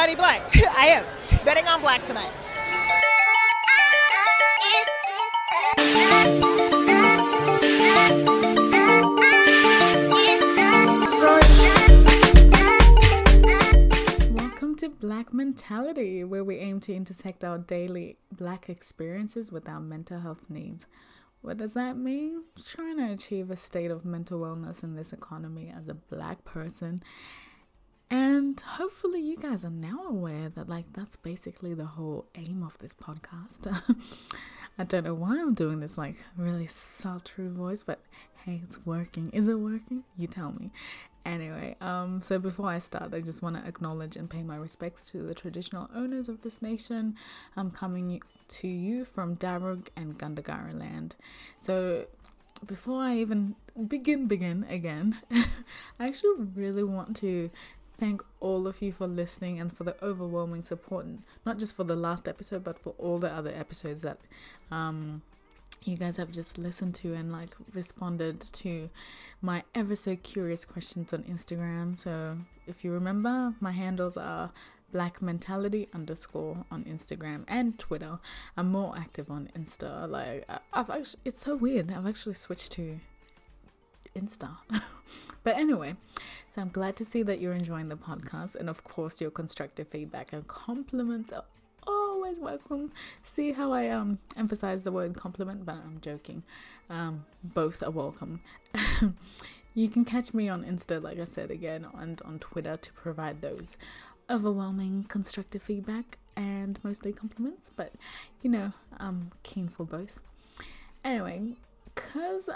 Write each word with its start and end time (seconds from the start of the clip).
black. 0.00 0.40
I 0.76 0.86
am 0.86 1.04
betting 1.44 1.66
on 1.68 1.82
black 1.82 2.04
tonight. 2.06 2.32
Welcome 14.32 14.74
to 14.76 14.88
Black 14.88 15.34
Mentality, 15.34 16.24
where 16.24 16.44
we 16.44 16.56
aim 16.56 16.80
to 16.80 16.94
intersect 16.94 17.44
our 17.44 17.58
daily 17.58 18.16
black 18.32 18.70
experiences 18.70 19.52
with 19.52 19.68
our 19.68 19.80
mental 19.80 20.20
health 20.20 20.44
needs. 20.48 20.86
What 21.42 21.58
does 21.58 21.74
that 21.74 21.98
mean? 21.98 22.44
Trying 22.66 22.96
to 22.96 23.12
achieve 23.12 23.50
a 23.50 23.56
state 23.56 23.90
of 23.90 24.06
mental 24.06 24.40
wellness 24.40 24.82
in 24.82 24.94
this 24.94 25.12
economy 25.12 25.70
as 25.76 25.90
a 25.90 25.94
black 25.94 26.44
person. 26.44 27.02
And 28.10 28.60
hopefully, 28.60 29.20
you 29.20 29.36
guys 29.36 29.64
are 29.64 29.70
now 29.70 30.04
aware 30.08 30.48
that, 30.48 30.68
like, 30.68 30.92
that's 30.92 31.16
basically 31.16 31.74
the 31.74 31.86
whole 31.86 32.26
aim 32.34 32.62
of 32.64 32.76
this 32.78 32.94
podcast. 32.94 33.66
I 34.78 34.84
don't 34.84 35.04
know 35.04 35.14
why 35.14 35.40
I'm 35.40 35.54
doing 35.54 35.78
this, 35.80 35.96
like, 35.96 36.16
really 36.36 36.66
sultry 36.66 37.48
voice, 37.48 37.82
but 37.82 38.00
hey, 38.44 38.60
it's 38.64 38.84
working. 38.84 39.30
Is 39.30 39.46
it 39.46 39.60
working? 39.60 40.02
You 40.16 40.26
tell 40.26 40.52
me. 40.52 40.72
Anyway, 41.24 41.76
um, 41.80 42.22
so 42.22 42.38
before 42.38 42.68
I 42.68 42.78
start, 42.78 43.14
I 43.14 43.20
just 43.20 43.42
want 43.42 43.58
to 43.58 43.66
acknowledge 43.66 44.16
and 44.16 44.28
pay 44.28 44.42
my 44.42 44.56
respects 44.56 45.10
to 45.10 45.22
the 45.22 45.34
traditional 45.34 45.88
owners 45.94 46.28
of 46.28 46.40
this 46.42 46.62
nation. 46.62 47.14
I'm 47.56 47.70
coming 47.70 48.22
to 48.48 48.68
you 48.68 49.04
from 49.04 49.36
Darug 49.36 49.88
and 49.96 50.18
Gundungurra 50.18 50.78
land. 50.78 51.16
So 51.58 52.06
before 52.66 53.02
I 53.02 53.16
even 53.18 53.54
begin, 53.86 54.26
begin 54.26 54.64
again, 54.68 55.18
I 55.30 56.08
actually 56.08 56.46
really 56.54 56.84
want 56.84 57.16
to 57.18 57.50
thank 58.00 58.22
all 58.40 58.66
of 58.66 58.80
you 58.80 58.92
for 58.92 59.06
listening 59.06 59.60
and 59.60 59.76
for 59.76 59.84
the 59.84 59.94
overwhelming 60.02 60.62
support, 60.62 61.06
not 61.44 61.58
just 61.58 61.76
for 61.76 61.84
the 61.84 61.94
last 61.94 62.26
episode, 62.26 62.64
but 62.64 62.78
for 62.78 62.94
all 62.96 63.18
the 63.18 63.30
other 63.30 63.52
episodes 63.54 64.02
that 64.02 64.18
um, 64.70 65.20
you 65.84 65.98
guys 65.98 66.16
have 66.16 66.32
just 66.32 66.56
listened 66.56 66.94
to 66.94 67.12
and 67.12 67.30
like 67.30 67.50
responded 67.74 68.40
to 68.40 68.88
my 69.42 69.62
ever 69.74 69.94
so 69.94 70.16
curious 70.16 70.64
questions 70.64 71.12
on 71.12 71.22
Instagram. 71.24 72.00
So 72.00 72.38
if 72.66 72.82
you 72.84 72.90
remember, 72.90 73.54
my 73.60 73.72
handles 73.72 74.16
are 74.16 74.50
black 74.92 75.20
mentality 75.20 75.86
underscore 75.94 76.64
on 76.70 76.84
Instagram 76.84 77.44
and 77.48 77.78
Twitter. 77.78 78.18
I'm 78.56 78.72
more 78.72 78.94
active 78.96 79.30
on 79.30 79.50
Insta. 79.56 80.08
Like 80.08 80.48
I've 80.72 80.88
actually, 80.88 81.20
it's 81.26 81.42
so 81.42 81.54
weird. 81.54 81.92
I've 81.92 82.06
actually 82.06 82.34
switched 82.34 82.72
to 82.72 82.98
Insta. 84.16 84.56
but 85.42 85.56
anyway, 85.56 85.96
so 86.50 86.62
I'm 86.62 86.68
glad 86.68 86.96
to 86.96 87.04
see 87.04 87.22
that 87.22 87.40
you're 87.40 87.52
enjoying 87.52 87.88
the 87.88 87.96
podcast, 87.96 88.54
and 88.54 88.68
of 88.68 88.84
course, 88.84 89.20
your 89.20 89.30
constructive 89.30 89.88
feedback 89.88 90.32
and 90.32 90.46
compliments 90.46 91.32
are 91.32 91.44
always 91.86 92.38
welcome. 92.38 92.92
See 93.22 93.52
how 93.52 93.72
I 93.72 93.88
um 93.88 94.18
emphasize 94.36 94.84
the 94.84 94.92
word 94.92 95.16
compliment, 95.16 95.64
but 95.64 95.76
I'm 95.76 95.98
joking. 96.00 96.42
Um, 96.88 97.24
both 97.42 97.82
are 97.82 97.90
welcome. 97.90 98.40
you 99.74 99.88
can 99.88 100.04
catch 100.04 100.34
me 100.34 100.48
on 100.48 100.64
Insta, 100.64 101.02
like 101.02 101.18
I 101.18 101.24
said 101.24 101.50
again, 101.50 101.86
and 101.98 102.20
on 102.24 102.38
Twitter 102.38 102.76
to 102.76 102.92
provide 102.92 103.40
those 103.40 103.76
overwhelming 104.28 105.04
constructive 105.08 105.62
feedback 105.62 106.18
and 106.36 106.78
mostly 106.82 107.12
compliments. 107.12 107.70
But 107.74 107.92
you 108.42 108.50
know, 108.50 108.72
I'm 108.98 109.32
keen 109.42 109.68
for 109.68 109.84
both. 109.84 110.20
Anyway, 111.04 111.54
cause 111.94 112.50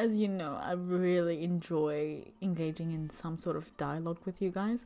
as 0.00 0.18
you 0.18 0.28
know, 0.28 0.58
I 0.60 0.72
really 0.72 1.44
enjoy 1.44 2.24
engaging 2.40 2.92
in 2.92 3.10
some 3.10 3.38
sort 3.38 3.56
of 3.56 3.76
dialogue 3.76 4.18
with 4.24 4.40
you 4.40 4.50
guys. 4.50 4.80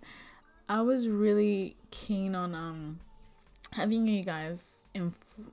I 0.69 0.81
was 0.81 1.09
really 1.09 1.77
keen 1.91 2.35
on 2.35 2.55
um 2.55 2.99
having 3.71 4.09
you 4.09 4.25
guys 4.25 4.87
inf- 4.93 5.51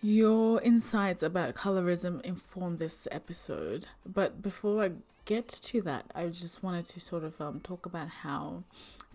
your 0.00 0.60
insights 0.62 1.22
about 1.22 1.54
colorism 1.54 2.20
inform 2.22 2.78
this 2.78 3.06
episode. 3.10 3.86
But 4.06 4.40
before 4.42 4.84
I 4.84 4.90
get 5.26 5.48
to 5.48 5.82
that, 5.82 6.04
I 6.14 6.28
just 6.28 6.62
wanted 6.62 6.86
to 6.86 7.00
sort 7.00 7.24
of 7.24 7.40
um, 7.40 7.60
talk 7.60 7.86
about 7.86 8.08
how, 8.08 8.64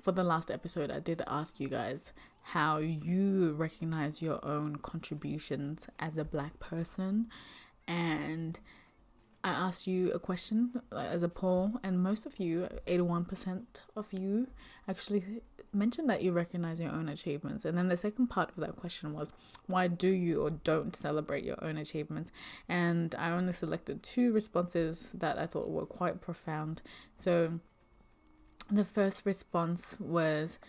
for 0.01 0.11
the 0.11 0.23
last 0.23 0.49
episode, 0.49 0.89
I 0.89 0.99
did 0.99 1.21
ask 1.27 1.59
you 1.59 1.67
guys 1.67 2.13
how 2.41 2.77
you 2.77 3.53
recognize 3.53 4.21
your 4.21 4.43
own 4.43 4.77
contributions 4.77 5.87
as 5.99 6.17
a 6.17 6.25
black 6.25 6.59
person. 6.59 7.27
And 7.87 8.59
I 9.43 9.51
asked 9.51 9.87
you 9.87 10.11
a 10.11 10.19
question 10.19 10.81
as 10.91 11.23
a 11.23 11.29
poll, 11.29 11.79
and 11.83 12.03
most 12.03 12.25
of 12.25 12.39
you, 12.39 12.67
81% 12.87 13.63
of 13.95 14.11
you, 14.11 14.47
actually 14.87 15.41
mentioned 15.71 16.09
that 16.09 16.21
you 16.21 16.31
recognize 16.31 16.79
your 16.79 16.91
own 16.91 17.07
achievements. 17.07 17.63
And 17.63 17.77
then 17.77 17.87
the 17.87 17.95
second 17.95 18.27
part 18.27 18.49
of 18.49 18.55
that 18.57 18.75
question 18.75 19.13
was, 19.13 19.31
why 19.67 19.87
do 19.87 20.09
you 20.09 20.41
or 20.41 20.49
don't 20.49 20.95
celebrate 20.95 21.43
your 21.43 21.63
own 21.63 21.77
achievements? 21.77 22.31
And 22.67 23.15
I 23.15 23.31
only 23.31 23.53
selected 23.53 24.03
two 24.03 24.33
responses 24.33 25.13
that 25.17 25.37
I 25.37 25.45
thought 25.45 25.69
were 25.69 25.85
quite 25.85 26.21
profound. 26.21 26.81
So 27.17 27.59
the 28.69 28.85
first 28.85 29.25
response 29.25 29.95
was, 29.99 30.59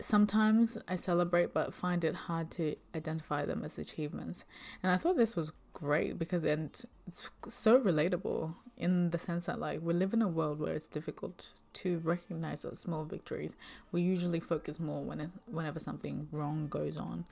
sometimes 0.00 0.78
I 0.88 0.96
celebrate 0.96 1.52
but 1.52 1.74
find 1.74 2.04
it 2.04 2.14
hard 2.14 2.50
to 2.52 2.76
identify 2.94 3.44
them 3.44 3.64
as 3.64 3.78
achievements. 3.78 4.44
And 4.82 4.90
I 4.90 4.96
thought 4.96 5.16
this 5.16 5.36
was 5.36 5.52
great 5.80 6.18
because 6.18 6.44
and 6.44 6.82
it's 7.06 7.30
so 7.48 7.80
relatable 7.80 8.54
in 8.76 9.10
the 9.10 9.18
sense 9.18 9.46
that 9.46 9.58
like 9.58 9.80
we 9.82 9.92
live 9.94 10.12
in 10.12 10.22
a 10.22 10.28
world 10.28 10.60
where 10.60 10.74
it's 10.74 10.88
difficult 10.88 11.52
to 11.72 11.98
recognize 11.98 12.62
those 12.62 12.78
small 12.78 13.04
victories. 13.04 13.54
We 13.92 14.02
usually 14.02 14.40
focus 14.40 14.80
more 14.80 15.02
when 15.02 15.20
it, 15.20 15.30
whenever 15.46 15.78
something 15.78 16.28
wrong 16.32 16.68
goes 16.68 16.96
on. 16.96 17.24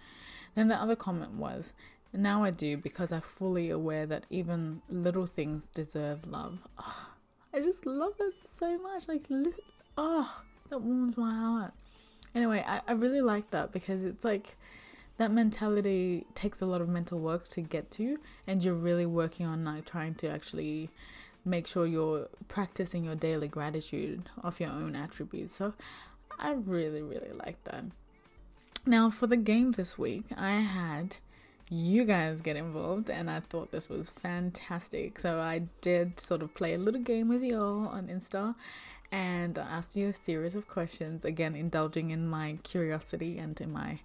Then 0.54 0.68
the 0.68 0.80
other 0.80 0.96
comment 0.96 1.32
was, 1.32 1.72
now 2.12 2.44
I 2.44 2.50
do 2.50 2.76
because 2.76 3.12
I'm 3.12 3.20
fully 3.20 3.70
aware 3.70 4.06
that 4.06 4.24
even 4.30 4.82
little 4.88 5.26
things 5.26 5.68
deserve 5.68 6.26
love. 6.26 6.58
Oh, 6.78 7.08
I 7.52 7.60
just 7.60 7.86
love 7.86 8.12
that 8.18 8.32
so 8.42 8.78
much. 8.78 9.08
Like, 9.08 9.26
oh, 9.98 10.42
that 10.70 10.78
warms 10.78 11.16
my 11.16 11.34
heart. 11.34 11.72
Anyway, 12.34 12.64
I, 12.66 12.80
I 12.86 12.92
really 12.92 13.20
like 13.20 13.50
that 13.50 13.72
because 13.72 14.04
it's 14.04 14.24
like 14.24 14.56
that 15.18 15.32
mentality 15.32 16.26
takes 16.34 16.60
a 16.60 16.66
lot 16.66 16.80
of 16.80 16.88
mental 16.88 17.18
work 17.18 17.48
to 17.48 17.60
get 17.60 17.90
to, 17.92 18.18
and 18.46 18.62
you're 18.62 18.74
really 18.74 19.06
working 19.06 19.46
on 19.46 19.64
like 19.64 19.84
trying 19.84 20.14
to 20.16 20.28
actually 20.28 20.90
make 21.44 21.66
sure 21.66 21.86
you're 21.86 22.28
practicing 22.48 23.04
your 23.04 23.14
daily 23.14 23.48
gratitude 23.48 24.28
of 24.42 24.58
your 24.60 24.70
own 24.70 24.96
attributes. 24.96 25.54
So 25.54 25.74
I 26.38 26.52
really, 26.52 27.02
really 27.02 27.32
like 27.32 27.62
that. 27.64 27.84
Now, 28.84 29.10
for 29.10 29.26
the 29.26 29.36
game 29.36 29.72
this 29.72 29.98
week, 29.98 30.24
I 30.36 30.60
had 30.60 31.16
you 31.70 32.04
guys 32.04 32.42
get 32.42 32.56
involved, 32.56 33.10
and 33.10 33.30
I 33.30 33.40
thought 33.40 33.72
this 33.72 33.88
was 33.88 34.10
fantastic. 34.10 35.18
So 35.18 35.40
I 35.40 35.62
did 35.80 36.20
sort 36.20 36.42
of 36.42 36.54
play 36.54 36.74
a 36.74 36.78
little 36.78 37.00
game 37.00 37.28
with 37.28 37.42
you 37.42 37.58
all 37.58 37.88
on 37.88 38.04
Insta, 38.04 38.54
and 39.10 39.58
I 39.58 39.62
asked 39.62 39.96
you 39.96 40.08
a 40.08 40.12
series 40.12 40.54
of 40.54 40.68
questions, 40.68 41.24
again, 41.24 41.56
indulging 41.56 42.10
in 42.10 42.28
my 42.28 42.58
curiosity 42.62 43.38
and 43.38 43.60
in 43.60 43.72
my 43.72 44.00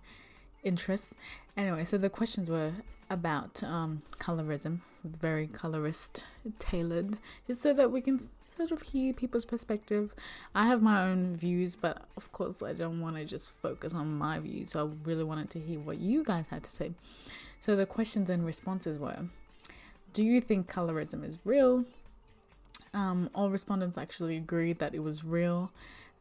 interests. 0.63 1.13
Anyway, 1.57 1.83
so 1.83 1.97
the 1.97 2.09
questions 2.09 2.49
were 2.49 2.73
about 3.09 3.61
um, 3.63 4.01
colorism, 4.19 4.79
very 5.03 5.47
colorist 5.47 6.23
tailored, 6.59 7.17
just 7.47 7.61
so 7.61 7.73
that 7.73 7.91
we 7.91 8.01
can 8.01 8.19
sort 8.57 8.71
of 8.71 8.81
hear 8.81 9.13
people's 9.13 9.45
perspectives. 9.45 10.15
I 10.53 10.67
have 10.67 10.81
my 10.81 11.03
own 11.03 11.35
views, 11.35 11.75
but 11.75 12.03
of 12.15 12.31
course, 12.31 12.61
I 12.61 12.73
don't 12.73 13.01
want 13.01 13.15
to 13.15 13.25
just 13.25 13.53
focus 13.61 13.93
on 13.93 14.17
my 14.17 14.39
views. 14.39 14.71
So 14.71 14.87
I 14.87 15.07
really 15.07 15.23
wanted 15.23 15.49
to 15.51 15.59
hear 15.59 15.79
what 15.79 15.99
you 15.99 16.23
guys 16.23 16.47
had 16.47 16.63
to 16.63 16.69
say. 16.69 16.91
So 17.59 17.75
the 17.75 17.85
questions 17.85 18.29
and 18.29 18.45
responses 18.45 18.97
were 18.97 19.25
Do 20.13 20.23
you 20.23 20.41
think 20.41 20.71
colorism 20.71 21.25
is 21.25 21.39
real? 21.43 21.85
Um, 22.93 23.29
all 23.33 23.49
respondents 23.49 23.97
actually 23.97 24.35
agreed 24.35 24.79
that 24.79 24.93
it 24.93 24.99
was 24.99 25.23
real. 25.23 25.71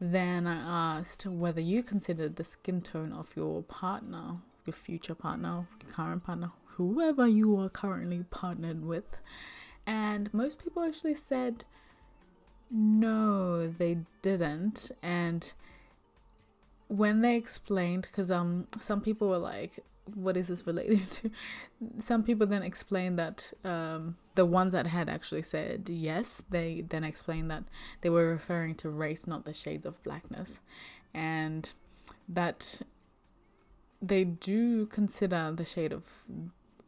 Then 0.03 0.47
I 0.47 0.97
asked 0.97 1.27
whether 1.27 1.61
you 1.61 1.83
considered 1.83 2.35
the 2.35 2.43
skin 2.43 2.81
tone 2.81 3.13
of 3.13 3.35
your 3.35 3.61
partner, 3.61 4.37
your 4.65 4.73
future 4.73 5.13
partner, 5.13 5.67
your 5.79 5.93
current 5.93 6.23
partner, 6.23 6.49
whoever 6.65 7.27
you 7.27 7.55
are 7.59 7.69
currently 7.69 8.25
partnered 8.31 8.83
with. 8.83 9.19
And 9.85 10.33
most 10.33 10.57
people 10.57 10.81
actually 10.81 11.13
said 11.13 11.65
no, 12.71 13.67
they 13.67 13.99
didn't. 14.23 14.89
And 15.03 15.53
when 16.87 17.21
they 17.21 17.35
explained, 17.35 18.03
because 18.03 18.31
um, 18.31 18.67
some 18.79 19.01
people 19.01 19.29
were 19.29 19.37
like, 19.37 19.83
"What 20.13 20.37
is 20.37 20.47
this 20.47 20.65
related 20.67 21.09
to?" 21.11 21.31
Some 21.99 22.23
people 22.23 22.47
then 22.47 22.63
explained 22.63 23.19
that 23.19 23.53
um, 23.63 24.17
the 24.35 24.45
ones 24.45 24.73
that 24.73 24.87
had 24.87 25.09
actually 25.09 25.41
said 25.41 25.89
yes, 25.89 26.41
they 26.49 26.81
then 26.81 27.03
explained 27.03 27.51
that 27.51 27.63
they 28.01 28.09
were 28.09 28.27
referring 28.27 28.75
to 28.75 28.89
race, 28.89 29.27
not 29.27 29.45
the 29.45 29.53
shades 29.53 29.85
of 29.85 30.01
blackness, 30.03 30.59
and 31.13 31.73
that 32.27 32.81
they 34.01 34.23
do 34.23 34.85
consider 34.87 35.51
the 35.55 35.65
shade 35.65 35.93
of 35.93 36.23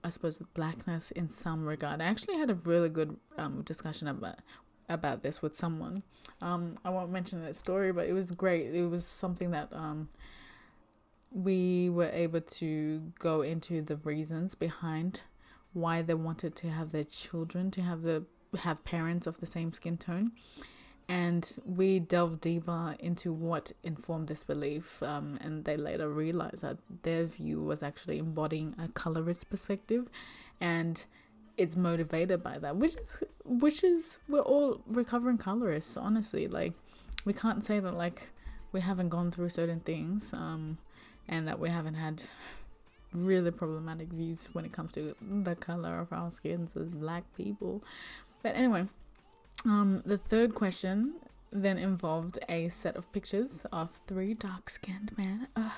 I 0.03 0.09
suppose 0.09 0.41
blackness 0.53 1.11
in 1.11 1.29
some 1.29 1.65
regard. 1.65 2.01
I 2.01 2.05
actually 2.05 2.37
had 2.37 2.49
a 2.49 2.55
really 2.55 2.89
good 2.89 3.15
um, 3.37 3.61
discussion 3.61 4.07
about 4.07 4.39
about 4.89 5.23
this 5.23 5.41
with 5.41 5.55
someone. 5.55 6.03
Um, 6.41 6.75
I 6.83 6.89
won't 6.89 7.11
mention 7.11 7.41
that 7.43 7.55
story, 7.55 7.93
but 7.93 8.07
it 8.07 8.13
was 8.13 8.31
great. 8.31 8.75
It 8.75 8.85
was 8.87 9.05
something 9.05 9.51
that 9.51 9.69
um, 9.71 10.09
we 11.33 11.89
were 11.89 12.09
able 12.13 12.41
to 12.41 13.11
go 13.19 13.41
into 13.41 13.81
the 13.81 13.97
reasons 13.97 14.53
behind 14.53 15.23
why 15.73 16.03
they 16.03 16.13
wanted 16.13 16.55
to 16.55 16.69
have 16.69 16.91
their 16.91 17.03
children 17.03 17.71
to 17.71 17.81
have 17.81 18.03
the 18.03 18.23
have 18.59 18.85
parents 18.85 19.25
of 19.25 19.39
the 19.39 19.47
same 19.47 19.73
skin 19.73 19.97
tone. 19.97 20.31
And 21.09 21.57
we 21.65 21.99
delved 21.99 22.41
deeper 22.41 22.95
into 22.99 23.33
what 23.33 23.71
informed 23.83 24.27
this 24.27 24.43
belief 24.43 25.03
um, 25.03 25.37
and 25.41 25.65
they 25.65 25.75
later 25.75 26.09
realized 26.09 26.61
that 26.61 26.77
their 27.01 27.25
view 27.25 27.61
was 27.61 27.83
actually 27.83 28.19
embodying 28.19 28.73
a 28.79 28.87
colorist 28.87 29.49
perspective 29.49 30.07
and 30.61 31.03
it's 31.57 31.75
motivated 31.75 32.41
by 32.41 32.57
that 32.57 32.75
which 32.77 32.95
is 32.95 33.23
which 33.43 33.83
is 33.83 34.19
we're 34.27 34.39
all 34.39 34.81
recovering 34.85 35.37
colorists 35.37 35.97
honestly. 35.97 36.47
Like 36.47 36.73
we 37.25 37.33
can't 37.33 37.63
say 37.63 37.79
that 37.79 37.95
like 37.95 38.29
we 38.71 38.81
haven't 38.81 39.09
gone 39.09 39.31
through 39.31 39.49
certain 39.49 39.79
things 39.81 40.31
um, 40.33 40.77
and 41.27 41.47
that 41.47 41.59
we 41.59 41.69
haven't 41.69 41.95
had 41.95 42.21
really 43.13 43.51
problematic 43.51 44.09
views 44.09 44.47
when 44.53 44.65
it 44.65 44.71
comes 44.71 44.93
to 44.93 45.15
the 45.21 45.55
color 45.55 45.99
of 45.99 46.11
our 46.11 46.31
skins 46.31 46.75
as 46.75 46.89
black 46.89 47.23
people. 47.37 47.83
But 48.41 48.55
anyway, 48.55 48.87
um, 49.65 50.01
the 50.05 50.17
third 50.17 50.55
question 50.55 51.15
then 51.51 51.77
involved 51.77 52.39
a 52.49 52.67
set 52.69 52.95
of 52.95 53.11
pictures 53.13 53.65
of 53.71 54.01
three 54.07 54.33
dark 54.33 54.69
skinned 54.69 55.15
men. 55.17 55.47
Uh, 55.55 55.69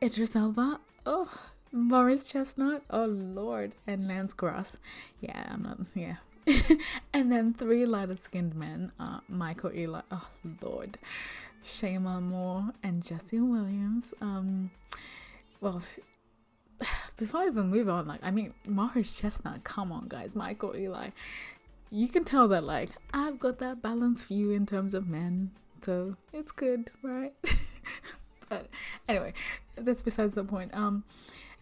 Idris 0.00 0.36
Elba, 0.36 0.80
oh, 1.04 1.30
Morris 1.72 2.28
Chestnut, 2.28 2.82
oh 2.90 3.06
lord, 3.06 3.72
and 3.86 4.06
Lance 4.06 4.32
Gross. 4.32 4.76
Yeah, 5.20 5.44
I'm 5.50 5.62
not, 5.62 5.78
yeah. 5.94 6.16
and 7.12 7.30
then 7.30 7.52
three 7.52 7.84
lighter 7.84 8.16
skinned 8.16 8.54
men, 8.54 8.92
uh, 8.98 9.20
Michael 9.28 9.70
Ealy, 9.70 10.02
oh 10.10 10.28
lord, 10.62 10.98
Shemar 11.64 12.22
Moore, 12.22 12.70
and 12.82 13.04
Jesse 13.04 13.40
Williams. 13.40 14.14
Um, 14.20 14.70
well, 15.60 15.82
before 17.16 17.40
I 17.40 17.46
even 17.46 17.68
move 17.68 17.88
on, 17.88 18.06
like, 18.06 18.20
I 18.22 18.30
mean, 18.30 18.54
Morris 18.66 19.14
Chestnut, 19.14 19.64
come 19.64 19.92
on, 19.92 20.08
guys, 20.08 20.34
Michael 20.34 20.72
Ealy. 20.72 21.12
you 21.90 22.08
can 22.08 22.24
tell 22.24 22.48
that, 22.48 22.64
like, 22.64 22.90
I've 23.12 23.38
got 23.38 23.58
that 23.58 23.82
balanced 23.82 24.26
view 24.26 24.50
in 24.50 24.66
terms 24.66 24.94
of 24.94 25.08
men, 25.08 25.50
so 25.82 26.16
it's 26.32 26.52
good, 26.52 26.90
right? 27.02 27.34
but 28.48 28.68
anyway, 29.08 29.32
that's 29.76 30.02
besides 30.02 30.34
the 30.34 30.44
point. 30.44 30.74
Um, 30.74 31.04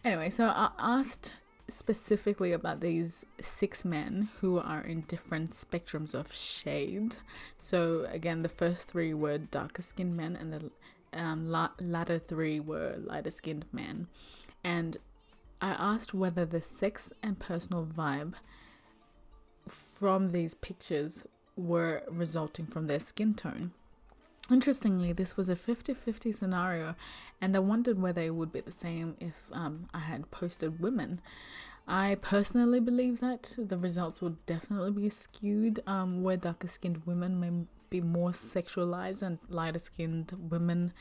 anyway, 0.03 0.29
so 0.29 0.45
I 0.45 0.71
asked 0.79 1.33
specifically 1.69 2.51
about 2.53 2.79
these 2.79 3.25
six 3.41 3.83
men 3.83 4.29
who 4.39 4.57
are 4.57 4.81
in 4.81 5.01
different 5.01 5.51
spectrums 5.51 6.13
of 6.13 6.33
shade. 6.33 7.17
So 7.57 8.07
again, 8.09 8.41
the 8.41 8.49
first 8.49 8.89
three 8.89 9.13
were 9.13 9.37
darker 9.37 9.81
skinned 9.81 10.15
men, 10.15 10.35
and 10.35 10.53
the 10.53 10.71
um, 11.13 11.49
la- 11.49 11.71
latter 11.79 12.19
three 12.19 12.59
were 12.59 12.95
lighter 12.97 13.31
skinned 13.31 13.65
men. 13.71 14.07
And 14.63 14.97
I 15.61 15.69
asked 15.69 16.13
whether 16.13 16.45
the 16.45 16.61
sex 16.61 17.11
and 17.23 17.39
personal 17.39 17.85
vibe 17.85 18.33
from 19.67 20.29
these 20.29 20.53
pictures 20.55 21.25
were 21.55 22.03
resulting 22.09 22.67
from 22.67 22.87
their 22.87 22.99
skin 22.99 23.33
tone. 23.33 23.73
Interestingly, 24.49 25.11
this 25.11 25.35
was 25.35 25.49
a 25.49 25.55
50 25.55 25.93
50 25.93 26.31
scenario, 26.31 26.95
and 27.41 27.55
I 27.55 27.59
wondered 27.59 28.01
whether 28.01 28.21
it 28.21 28.33
would 28.33 28.53
be 28.53 28.61
the 28.61 28.71
same 28.71 29.17
if 29.19 29.49
um, 29.51 29.89
I 29.93 29.99
had 29.99 30.31
posted 30.31 30.79
women. 30.79 31.19
I 31.87 32.17
personally 32.21 32.79
believe 32.79 33.19
that 33.19 33.55
the 33.57 33.77
results 33.77 34.21
would 34.21 34.45
definitely 34.45 34.91
be 34.91 35.09
skewed, 35.09 35.81
um, 35.87 36.23
where 36.23 36.37
darker 36.37 36.67
skinned 36.67 37.05
women 37.05 37.39
may 37.39 37.51
be 37.89 38.01
more 38.01 38.31
sexualized 38.31 39.21
and 39.21 39.39
lighter 39.49 39.79
skinned 39.79 40.33
women 40.49 40.93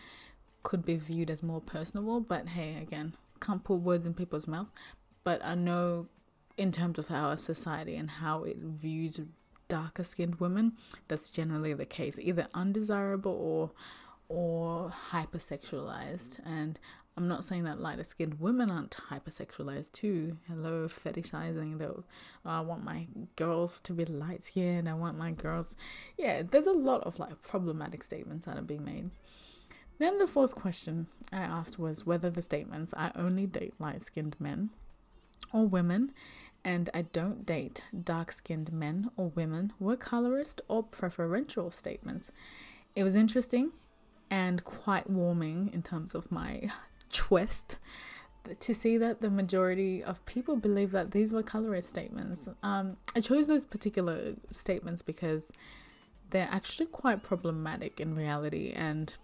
could 0.63 0.85
be 0.85 0.97
viewed 0.97 1.31
as 1.31 1.43
more 1.43 1.61
personable. 1.61 2.21
But 2.21 2.49
hey, 2.49 2.81
again, 2.81 3.15
can't 3.41 3.63
put 3.65 3.77
words 3.77 4.07
in 4.07 4.15
people's 4.15 4.47
mouth. 4.47 4.69
But 5.25 5.45
I 5.45 5.55
know 5.55 6.07
in 6.57 6.73
terms 6.73 6.99
of 6.99 7.11
our 7.11 7.37
society 7.37 7.97
and 7.97 8.11
how 8.11 8.45
it 8.45 8.57
views 8.59 9.21
darker 9.69 10.05
skinned 10.05 10.37
women, 10.37 10.73
that's 11.09 11.31
generally 11.31 11.75
the 11.75 11.87
case, 11.87 12.19
either 12.21 12.49
undesirable 12.55 13.33
or 13.33 13.71
or 14.29 14.93
hypersexualized. 15.11 16.41
And 16.45 16.81
I'm 17.17 17.29
not 17.29 17.45
saying 17.45 17.65
that 17.65 17.81
lighter 17.81 18.05
skinned 18.05 18.41
women 18.41 18.71
aren't 18.71 18.97
hypersexualized 19.11 19.93
too. 19.93 20.37
Hello, 20.49 20.87
fetishizing 20.87 21.79
though. 21.79 22.05
I 22.45 22.61
want 22.61 22.85
my 22.85 23.07
girls 23.37 23.81
to 23.83 23.93
be 23.93 24.05
light 24.05 24.45
skinned. 24.45 24.89
I 24.89 24.95
want 24.95 25.17
my 25.17 25.31
girls. 25.31 25.77
Yeah, 26.19 26.43
there's 26.43 26.67
a 26.67 26.73
lot 26.73 27.05
of 27.05 27.19
like 27.19 27.43
problematic 27.43 28.03
statements 28.03 28.45
that 28.45 28.59
are 28.59 28.63
being 28.63 28.85
made. 28.85 29.11
Then 29.99 30.19
the 30.19 30.27
fourth 30.27 30.55
question 30.55 31.07
I 31.33 31.39
asked 31.39 31.79
was 31.79 32.05
whether 32.05 32.29
the 32.29 32.43
statements 32.43 32.93
I 32.95 33.13
only 33.15 33.47
date 33.47 33.75
light 33.79 34.05
skinned 34.05 34.37
men 34.39 34.71
or 35.55 35.67
women 35.67 36.13
and 36.67 36.91
I 36.93 37.03
don't 37.03 37.47
date 37.47 37.85
dark 38.03 38.33
skinned 38.33 38.73
men 38.73 39.13
or 39.17 39.29
women 39.29 39.73
were 39.79 39.97
colorist 39.97 40.61
or 40.67 40.83
preferential 40.83 41.71
statements. 41.71 42.33
It 42.97 43.05
was 43.05 43.15
interesting 43.15 43.71
and 44.33 44.65
quite 44.65 45.09
warming 45.09 45.71
in 45.73 45.85
terms 45.85 46.13
of 46.13 46.33
my 46.33 46.73
twist 47.13 47.77
to 48.59 48.75
see 48.75 48.99
that 48.99 49.21
the 49.21 49.31
majority 49.31 50.03
of 50.03 50.25
people 50.27 50.57
believe 50.57 50.91
that 50.91 51.13
these 51.13 51.33
were 51.33 51.45
colorist 51.45 51.89
statements. 51.89 52.49
Um, 52.65 52.97
I 53.15 53.21
chose 53.21 53.47
those 53.47 53.65
particular 53.65 54.35
statements 54.51 55.03
because 55.03 55.53
they're 56.31 56.49
actually 56.51 56.87
quite 56.87 57.23
problematic 57.23 58.01
in 58.01 58.17
reality 58.17 58.73
and 58.75 59.17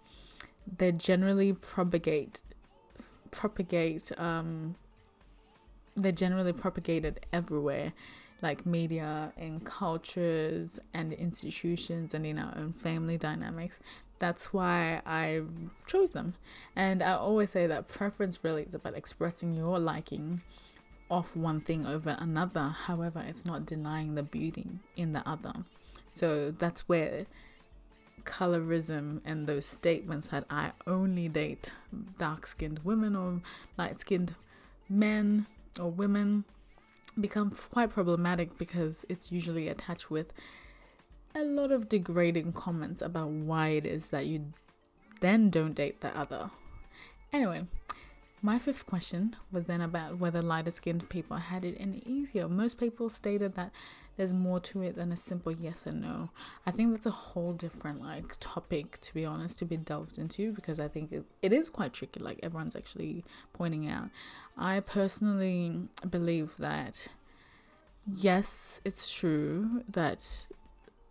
they 0.77 0.93
generally 0.93 1.51
propagate 1.51 2.41
propagate 3.31 4.17
um, 4.17 4.75
they're 5.95 6.11
generally 6.11 6.53
propagated 6.53 7.25
everywhere, 7.31 7.93
like 8.41 8.65
media 8.65 9.31
and 9.37 9.63
cultures 9.65 10.79
and 10.93 11.13
institutions 11.13 12.13
and 12.13 12.25
in 12.25 12.39
our 12.39 12.53
own 12.57 12.73
family 12.73 13.17
dynamics. 13.17 13.79
That's 14.19 14.53
why 14.53 15.01
I 15.05 15.41
chose 15.85 16.13
them. 16.13 16.35
And 16.75 17.03
I 17.03 17.13
always 17.13 17.49
say 17.49 17.67
that 17.67 17.87
preference 17.87 18.43
really 18.43 18.63
is 18.63 18.75
about 18.75 18.95
expressing 18.95 19.53
your 19.53 19.79
liking 19.79 20.41
of 21.09 21.35
one 21.35 21.61
thing 21.61 21.85
over 21.85 22.15
another. 22.19 22.73
However, 22.85 23.23
it's 23.27 23.45
not 23.45 23.65
denying 23.65 24.15
the 24.15 24.23
beauty 24.23 24.67
in 24.95 25.13
the 25.13 25.27
other. 25.27 25.53
So 26.09 26.51
that's 26.51 26.87
where 26.87 27.25
colorism 28.23 29.19
and 29.25 29.47
those 29.47 29.65
statements 29.65 30.27
that 30.27 30.45
I 30.49 30.71
only 30.87 31.27
date 31.27 31.73
dark 32.17 32.47
skinned 32.47 32.79
women 32.83 33.15
or 33.15 33.41
light 33.77 33.99
skinned 33.99 34.35
men 34.89 35.45
or 35.79 35.89
women 35.89 36.45
become 37.19 37.51
quite 37.51 37.89
problematic 37.89 38.57
because 38.57 39.05
it's 39.09 39.31
usually 39.31 39.67
attached 39.67 40.09
with 40.09 40.33
a 41.35 41.43
lot 41.43 41.71
of 41.71 41.89
degrading 41.89 42.53
comments 42.53 43.01
about 43.01 43.29
why 43.29 43.69
it 43.69 43.85
is 43.85 44.09
that 44.09 44.25
you 44.25 44.53
then 45.21 45.49
don't 45.49 45.73
date 45.73 46.01
the 46.01 46.15
other. 46.17 46.51
Anyway, 47.31 47.65
my 48.41 48.59
fifth 48.59 48.85
question 48.85 49.35
was 49.51 49.65
then 49.65 49.81
about 49.81 50.17
whether 50.17 50.41
lighter 50.41 50.71
skinned 50.71 51.07
people 51.09 51.37
had 51.37 51.65
it 51.65 51.77
any 51.79 52.03
easier. 52.05 52.47
Most 52.47 52.77
people 52.77 53.09
stated 53.09 53.55
that 53.55 53.71
there's 54.17 54.33
more 54.33 54.59
to 54.59 54.81
it 54.81 54.95
than 54.95 55.11
a 55.11 55.17
simple 55.17 55.51
yes 55.51 55.85
and 55.85 56.01
no. 56.01 56.29
I 56.65 56.71
think 56.71 56.91
that's 56.91 57.05
a 57.05 57.11
whole 57.11 57.53
different 57.53 58.01
like 58.01 58.35
topic 58.39 58.99
to 59.01 59.13
be 59.13 59.25
honest 59.25 59.59
to 59.59 59.65
be 59.65 59.77
delved 59.77 60.17
into 60.17 60.53
because 60.53 60.79
I 60.79 60.87
think 60.87 61.11
it, 61.11 61.25
it 61.41 61.53
is 61.53 61.69
quite 61.69 61.93
tricky 61.93 62.19
like 62.19 62.39
everyone's 62.43 62.75
actually 62.75 63.23
pointing 63.53 63.87
out. 63.87 64.09
I 64.57 64.79
personally 64.81 65.87
believe 66.09 66.57
that 66.57 67.07
yes, 68.05 68.81
it's 68.85 69.11
true 69.11 69.83
that 69.89 70.49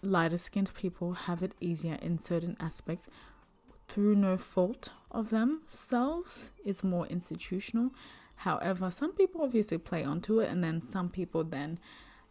lighter 0.03 0.39
skinned 0.39 0.73
people 0.75 1.13
have 1.13 1.43
it 1.43 1.55
easier 1.61 1.99
in 2.03 2.19
certain 2.19 2.57
aspects 2.61 3.09
through 3.89 4.15
no 4.15 4.37
fault 4.37 4.93
of 5.11 5.31
themselves. 5.31 6.53
It's 6.65 6.83
more 6.83 7.07
institutional. 7.07 7.91
However, 8.37 8.91
some 8.91 9.13
people 9.13 9.43
obviously 9.43 9.79
play 9.79 10.03
onto 10.03 10.41
it, 10.41 10.49
and 10.51 10.65
then 10.65 10.83
some 10.83 11.09
people 11.09 11.45
then 11.45 11.79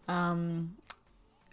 um, 0.07 0.77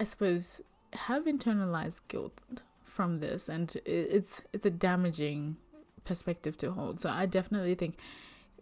I 0.00 0.04
suppose, 0.04 0.60
have 0.92 1.24
internalized 1.24 2.02
guilt 2.08 2.40
from 2.84 3.18
this, 3.18 3.48
and 3.48 3.76
it's 3.84 4.42
it's 4.52 4.66
a 4.66 4.70
damaging 4.70 5.56
perspective 6.04 6.56
to 6.58 6.72
hold. 6.72 7.00
So 7.00 7.10
I 7.10 7.26
definitely 7.26 7.74
think 7.74 7.96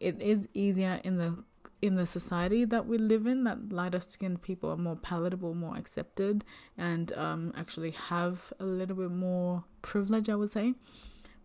it 0.00 0.20
is 0.20 0.48
easier 0.52 1.00
in 1.04 1.16
the 1.16 1.44
in 1.82 1.96
the 1.96 2.06
society 2.06 2.64
that 2.64 2.86
we 2.86 2.98
live 2.98 3.26
in 3.26 3.44
that 3.44 3.70
lighter 3.70 4.00
skinned 4.00 4.42
people 4.42 4.70
are 4.70 4.76
more 4.76 4.96
palatable, 4.96 5.54
more 5.54 5.76
accepted, 5.76 6.44
and 6.76 7.12
um, 7.12 7.52
actually 7.56 7.90
have 7.90 8.52
a 8.58 8.64
little 8.64 8.96
bit 8.96 9.10
more 9.10 9.64
privilege, 9.82 10.28
I 10.28 10.34
would 10.34 10.50
say. 10.50 10.74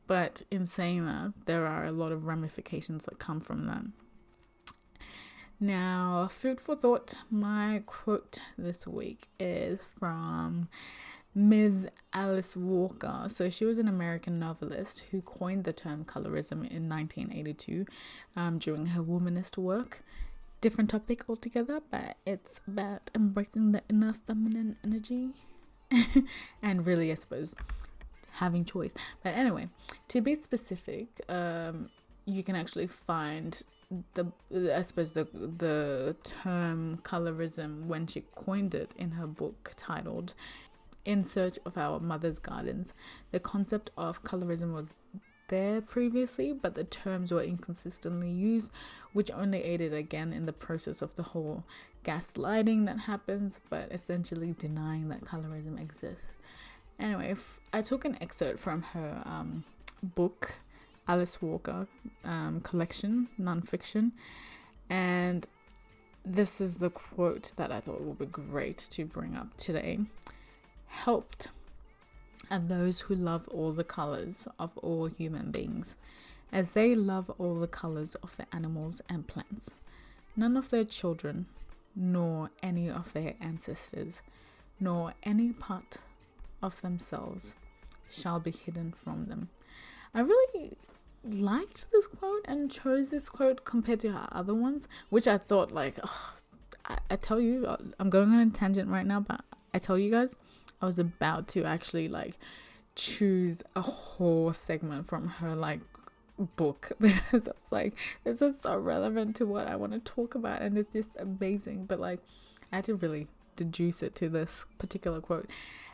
But 0.08 0.44
in 0.50 0.68
saying 0.68 1.06
that, 1.06 1.34
there 1.46 1.66
are 1.66 1.86
a 1.86 1.92
lot 1.92 2.12
of 2.12 2.26
ramifications 2.26 3.06
that 3.06 3.20
come 3.20 3.40
from 3.40 3.68
that. 3.68 3.84
Now, 5.64 6.28
food 6.28 6.60
for 6.60 6.76
thought. 6.76 7.14
My 7.30 7.84
quote 7.86 8.42
this 8.58 8.88
week 8.88 9.28
is 9.40 9.80
from 10.00 10.70
Ms. 11.36 11.88
Alice 12.14 12.58
Walker. 12.58 13.28
So 13.28 13.48
she 13.52 13.66
was 13.66 13.78
an 13.78 13.88
American 13.88 14.40
novelist 14.40 15.04
who 15.12 15.22
coined 15.22 15.66
the 15.66 15.72
term 15.72 16.04
colorism 16.04 16.68
in 16.68 16.90
1982 16.90 17.86
um, 18.36 18.58
during 18.58 18.88
her 18.88 19.04
womanist 19.04 19.56
work. 19.56 20.02
Different 20.62 20.90
topic 20.90 21.30
altogether, 21.30 21.80
but 21.92 22.18
it's 22.26 22.60
about 22.68 23.12
embracing 23.14 23.72
the 23.72 23.84
inner 23.88 24.14
feminine 24.14 24.78
energy 24.84 25.30
and 26.64 26.88
really, 26.88 27.12
I 27.12 27.16
suppose, 27.16 27.56
having 28.32 28.66
choice. 28.66 28.96
But 29.22 29.36
anyway, 29.36 29.70
to 30.08 30.22
be 30.22 30.34
specific, 30.34 31.22
um, 31.30 31.90
you 32.26 32.42
can 32.42 32.56
actually 32.56 32.88
find 32.88 33.62
the 34.14 34.32
I 34.76 34.82
suppose 34.82 35.12
the 35.12 35.26
the 35.26 36.16
term 36.24 37.00
colorism 37.04 37.86
when 37.86 38.08
she 38.08 38.24
coined 38.36 38.74
it 38.74 38.92
in 38.98 39.12
her 39.12 39.28
book 39.28 39.74
titled 39.76 40.34
in 41.04 41.24
Search 41.24 41.58
of 41.66 41.78
Our 41.78 42.00
Mother's 42.00 42.40
Gardens. 42.40 42.94
The 43.32 43.40
concept 43.40 43.90
of 43.98 44.24
colorism 44.24 44.74
was 44.74 44.94
there 45.48 45.82
previously, 45.82 46.54
but 46.54 46.76
the 46.76 46.84
terms 46.86 47.32
were 47.32 47.44
inconsistently 47.44 48.30
used, 48.30 48.72
which 49.14 49.30
only 49.32 49.64
aided 49.64 49.94
again 49.94 50.32
in 50.32 50.46
the 50.46 50.54
process 50.54 51.02
of 51.02 51.16
the 51.16 51.24
whole 51.24 51.64
gaslighting 52.06 52.86
that 52.86 53.00
happens, 53.00 53.60
but 53.70 53.92
essentially 53.92 54.56
denying 54.58 55.10
that 55.10 55.22
colorism 55.22 55.80
exists. 55.80 56.28
Anyway, 57.00 57.36
I 57.74 57.82
took 57.82 58.06
an 58.06 58.18
excerpt 58.22 58.60
from 58.60 58.82
her 58.82 59.22
um, 59.26 59.64
book, 60.02 60.54
Alice 61.08 61.42
Walker 61.42 61.88
um, 62.24 62.62
collection, 62.62 63.28
nonfiction, 63.40 64.12
and 64.90 65.48
this 66.24 66.62
is 66.62 66.78
the 66.78 66.90
quote 66.90 67.54
that 67.58 67.72
I 67.72 67.80
thought 67.80 68.02
would 68.02 68.20
be 68.20 68.26
great 68.28 68.78
to 68.92 69.06
bring 69.06 69.36
up 69.36 69.58
today 69.58 70.00
helped 70.92 71.48
and 72.50 72.68
those 72.68 73.00
who 73.02 73.16
love 73.16 73.48
all 73.48 73.72
the 73.72 73.84
colors 73.84 74.48
of 74.60 74.78
all 74.80 75.06
human 75.06 75.52
beings, 75.52 75.96
as 76.52 76.74
they 76.74 76.94
love 76.94 77.32
all 77.38 77.56
the 77.56 77.68
colors 77.68 78.16
of 78.16 78.36
the 78.36 78.46
animals 78.54 79.02
and 79.08 79.26
plants. 79.26 79.70
None 80.36 80.58
of 80.58 80.70
their 80.70 80.84
children, 80.84 81.46
nor 81.96 82.50
any 82.62 82.90
of 82.90 83.14
their 83.14 83.36
ancestors, 83.40 84.22
nor 84.80 85.14
any 85.24 85.54
part 85.54 85.98
of 86.62 86.82
themselves 86.82 87.56
shall 88.10 88.40
be 88.40 88.52
hidden 88.52 88.92
from 88.92 89.28
them. 89.28 89.48
I 90.14 90.20
really 90.20 90.78
liked 91.24 91.92
this 91.92 92.08
quote 92.08 92.46
and 92.46 92.72
chose 92.72 93.10
this 93.10 93.30
quote 93.30 93.66
compared 93.66 94.00
to 94.02 94.12
her 94.12 94.28
other 94.32 94.54
ones, 94.54 94.88
which 95.10 95.28
I 95.28 95.38
thought, 95.38 95.72
like, 95.72 96.00
oh, 96.04 96.34
I, 96.86 96.98
I 97.10 97.16
tell 97.16 97.40
you, 97.40 97.66
uh, 97.66 97.78
I'm 98.00 98.10
going 98.10 98.30
on 98.30 98.40
a 98.40 98.50
tangent 98.50 98.90
right 98.90 99.06
now, 99.06 99.20
but 99.22 99.42
I 99.74 99.80
tell 99.80 99.98
you 99.98 100.12
guys, 100.12 100.36
I 100.82 100.86
was 100.86 101.00
about 101.00 101.48
to 101.50 101.64
actually 101.64 102.08
like 102.08 102.38
choose 102.96 103.64
a 103.76 103.82
whole 103.82 104.52
segment 104.54 105.08
from 105.08 105.28
her 105.28 105.56
like 105.56 105.80
book 106.56 106.92
because 107.00 107.48
I 107.48 107.52
was 107.62 107.72
like, 107.72 107.98
this 108.24 108.42
is 108.42 108.60
so 108.60 108.78
relevant 108.78 109.36
to 109.38 109.46
what 109.46 109.68
I 109.68 109.76
want 109.76 109.94
to 109.94 110.00
talk 110.00 110.36
about 110.36 110.62
and 110.62 110.78
it's 110.78 110.94
just 110.94 111.12
amazing. 111.18 111.86
But 111.86 112.00
like, 112.00 112.20
I 112.72 112.78
had 112.78 112.86
to 112.86 112.96
really 112.96 113.28
deduce 113.56 114.02
it 114.02 114.16
to 114.16 114.30
this 114.30 114.66
particular 114.78 115.22
quote. 115.22 115.50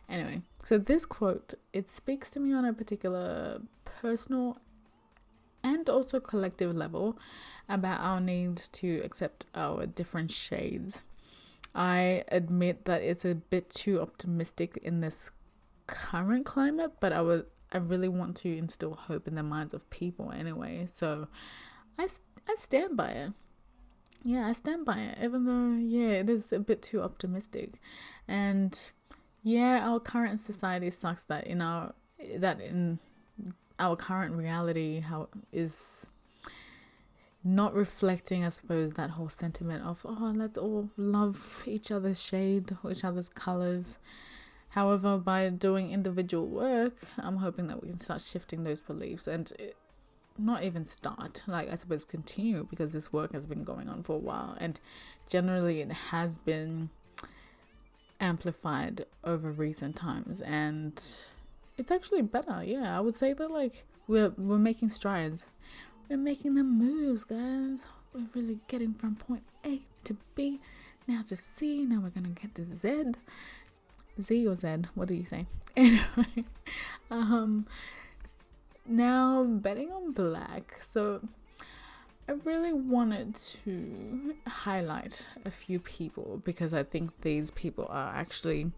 Anyway, 0.10 0.41
so 0.63 0.77
this 0.77 1.05
quote 1.05 1.53
it 1.74 1.89
speaks 1.89 2.29
to 2.31 2.39
me 2.39 2.53
on 2.53 2.63
a 2.63 2.74
particular 2.74 3.62
personal 3.84 4.57
and 5.64 5.90
also 5.90 6.20
collective 6.20 6.76
level 6.76 7.18
about 7.70 8.00
our 8.00 8.20
need 8.20 8.58
to 8.58 9.02
accept 9.04 9.46
our 9.56 9.86
different 9.86 10.32
shades 10.32 11.04
I 11.78 12.24
admit 12.30 12.86
that 12.86 13.04
it's 13.04 13.24
a 13.24 13.36
bit 13.36 13.70
too 13.70 14.02
optimistic 14.02 14.78
in 14.82 15.02
this 15.02 15.30
current 15.86 16.44
climate, 16.44 16.94
but 17.00 17.14
I 17.14 17.22
would 17.22 17.46
I 17.72 17.78
really 17.78 18.08
want 18.08 18.36
to 18.38 18.58
instill 18.58 18.96
hope 18.96 19.28
in 19.28 19.36
the 19.36 19.44
minds 19.44 19.76
of 19.76 19.88
people 19.92 20.32
anyway. 20.32 20.88
So 20.88 21.28
I 22.00 22.08
I 22.50 22.56
stand 22.58 22.98
by 22.98 23.10
it. 23.10 23.34
Yeah, 24.24 24.48
I 24.48 24.54
stand 24.54 24.86
by 24.86 24.98
it 24.98 25.20
even 25.24 25.46
though 25.46 25.78
yeah, 25.78 26.14
it 26.14 26.30
is 26.32 26.52
a 26.52 26.60
bit 26.60 26.82
too 26.82 27.04
optimistic. 27.04 27.80
And 28.28 28.78
yeah, 29.44 29.88
our 29.88 30.00
current 30.00 30.40
society 30.40 30.90
sucks 30.90 31.26
that 31.26 31.46
in 31.46 31.62
our 31.62 31.94
that 32.38 32.60
in 32.60 32.98
our 33.79 33.96
current 33.96 34.36
reality 34.36 35.00
how 35.00 35.29
is 35.51 36.07
not 37.43 37.74
reflecting, 37.74 38.43
I 38.43 38.50
suppose, 38.50 38.91
that 38.91 39.12
whole 39.12 39.29
sentiment 39.29 39.84
of, 39.86 40.01
oh, 40.05 40.34
let's 40.36 40.57
all 40.57 40.89
love 40.98 41.63
each 41.65 41.91
other's 41.91 42.22
shade, 42.22 42.75
each 42.89 43.03
other's 43.03 43.29
colors. 43.29 44.00
However, 44.69 45.17
by 45.17 45.50
doing 45.50 45.91
individual 45.91 46.46
work, 46.46 46.98
I'm 47.17 47.38
hoping 47.38 47.67
that 47.67 47.81
we 47.81 47.88
can 47.89 48.00
start 48.00 48.22
shifting 48.22 48.63
those 48.63 48.81
beliefs 48.81 49.27
and 49.27 49.51
uh, 49.60 49.63
not 50.38 50.63
even 50.63 50.86
start, 50.86 51.43
like 51.48 51.72
I 51.72 51.75
suppose 51.75 52.05
continue 52.05 52.67
because 52.69 52.91
this 52.91 53.13
work 53.13 53.31
has 53.31 53.48
been 53.48 53.63
going 53.63 53.88
on 53.88 54.03
for 54.03 54.17
a 54.17 54.19
while 54.19 54.55
and 54.60 54.79
generally 55.29 55.81
it 55.81 55.91
has 55.91 56.38
been 56.38 56.89
amplified 58.19 59.05
over 59.24 59.51
recent 59.51 59.96
times 59.96 60.41
and 60.41 61.01
it's 61.77 61.91
actually 61.91 62.22
better. 62.24 62.63
Yeah, 62.63 62.98
I 62.98 63.01
would 63.01 63.17
say 63.17 63.34
that 63.34 63.51
like 63.51 63.86
we're 64.07 64.34
we're 64.38 64.57
making 64.57 64.89
strides. 64.89 65.48
We're 66.10 66.17
making 66.17 66.55
the 66.55 66.63
moves, 66.63 67.24
guys. 67.24 67.88
We're 68.13 68.27
really 68.34 68.60
getting 68.67 68.93
from 68.93 69.15
point 69.15 69.43
A 69.65 69.81
to 70.05 70.17
B. 70.36 70.60
Now 71.07 71.22
to 71.27 71.36
C. 71.36 71.86
Now 71.86 72.00
we're 72.00 72.10
gonna 72.10 72.29
get 72.29 72.55
to 72.55 72.65
Z. 72.65 73.13
Z 74.22 74.48
or 74.48 74.55
Z? 74.55 74.67
What 74.96 75.07
do 75.07 75.15
you 75.15 75.25
say? 75.25 75.46
Anyway, 75.77 76.46
um, 77.12 77.67
now 78.88 79.43
betting 79.43 79.91
on 79.91 80.12
black. 80.12 80.75
So 80.81 81.22
I 82.27 82.31
really 82.43 82.74
wanted 82.74 83.36
to 83.36 84.36
highlight 84.48 85.29
a 85.46 85.51
few 85.51 85.79
people 85.79 86.41
because 86.43 86.74
I 86.74 86.81
think 86.81 87.12
these 87.22 87.51
people 87.51 87.86
are 87.89 88.13
actually, 88.15 88.72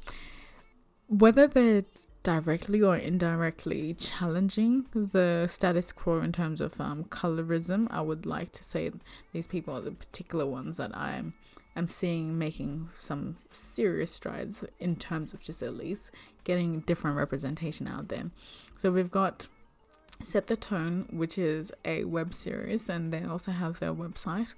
whether 1.08 1.48
they're 1.48 1.86
directly 2.30 2.80
or 2.80 2.96
indirectly 2.96 3.96
challenging 3.96 4.86
the 4.94 5.48
status 5.48 5.92
quo 5.92 6.22
in 6.22 6.32
terms 6.32 6.62
of 6.62 6.80
um, 6.80 7.04
colorism. 7.06 7.88
I 7.90 8.02
would 8.02 8.28
like 8.28 8.52
to 8.52 8.64
say 8.64 8.92
these 9.34 9.48
people 9.48 9.76
are 9.76 9.82
the 9.82 9.90
particular 9.90 10.46
ones 10.46 10.78
that 10.78 10.96
I'm 10.96 11.34
I'm 11.76 11.88
seeing 11.88 12.38
making 12.38 12.90
some 12.94 13.38
serious 13.52 14.12
strides 14.12 14.64
in 14.80 14.96
terms 14.96 15.34
of 15.34 15.42
just 15.42 15.64
at 15.64 15.74
least 15.74 16.12
getting 16.44 16.82
different 16.82 17.18
representation 17.18 17.88
out 17.88 18.10
there. 18.10 18.30
So 18.78 18.92
we've 18.92 19.10
got 19.10 19.48
Set 20.22 20.46
the 20.48 20.58
Tone, 20.58 21.08
which 21.12 21.36
is 21.38 21.72
a 21.84 22.04
web 22.04 22.36
series, 22.36 22.90
and 22.90 23.12
they 23.12 23.24
also 23.24 23.52
have 23.52 23.80
their 23.80 23.94
website, 23.94 24.54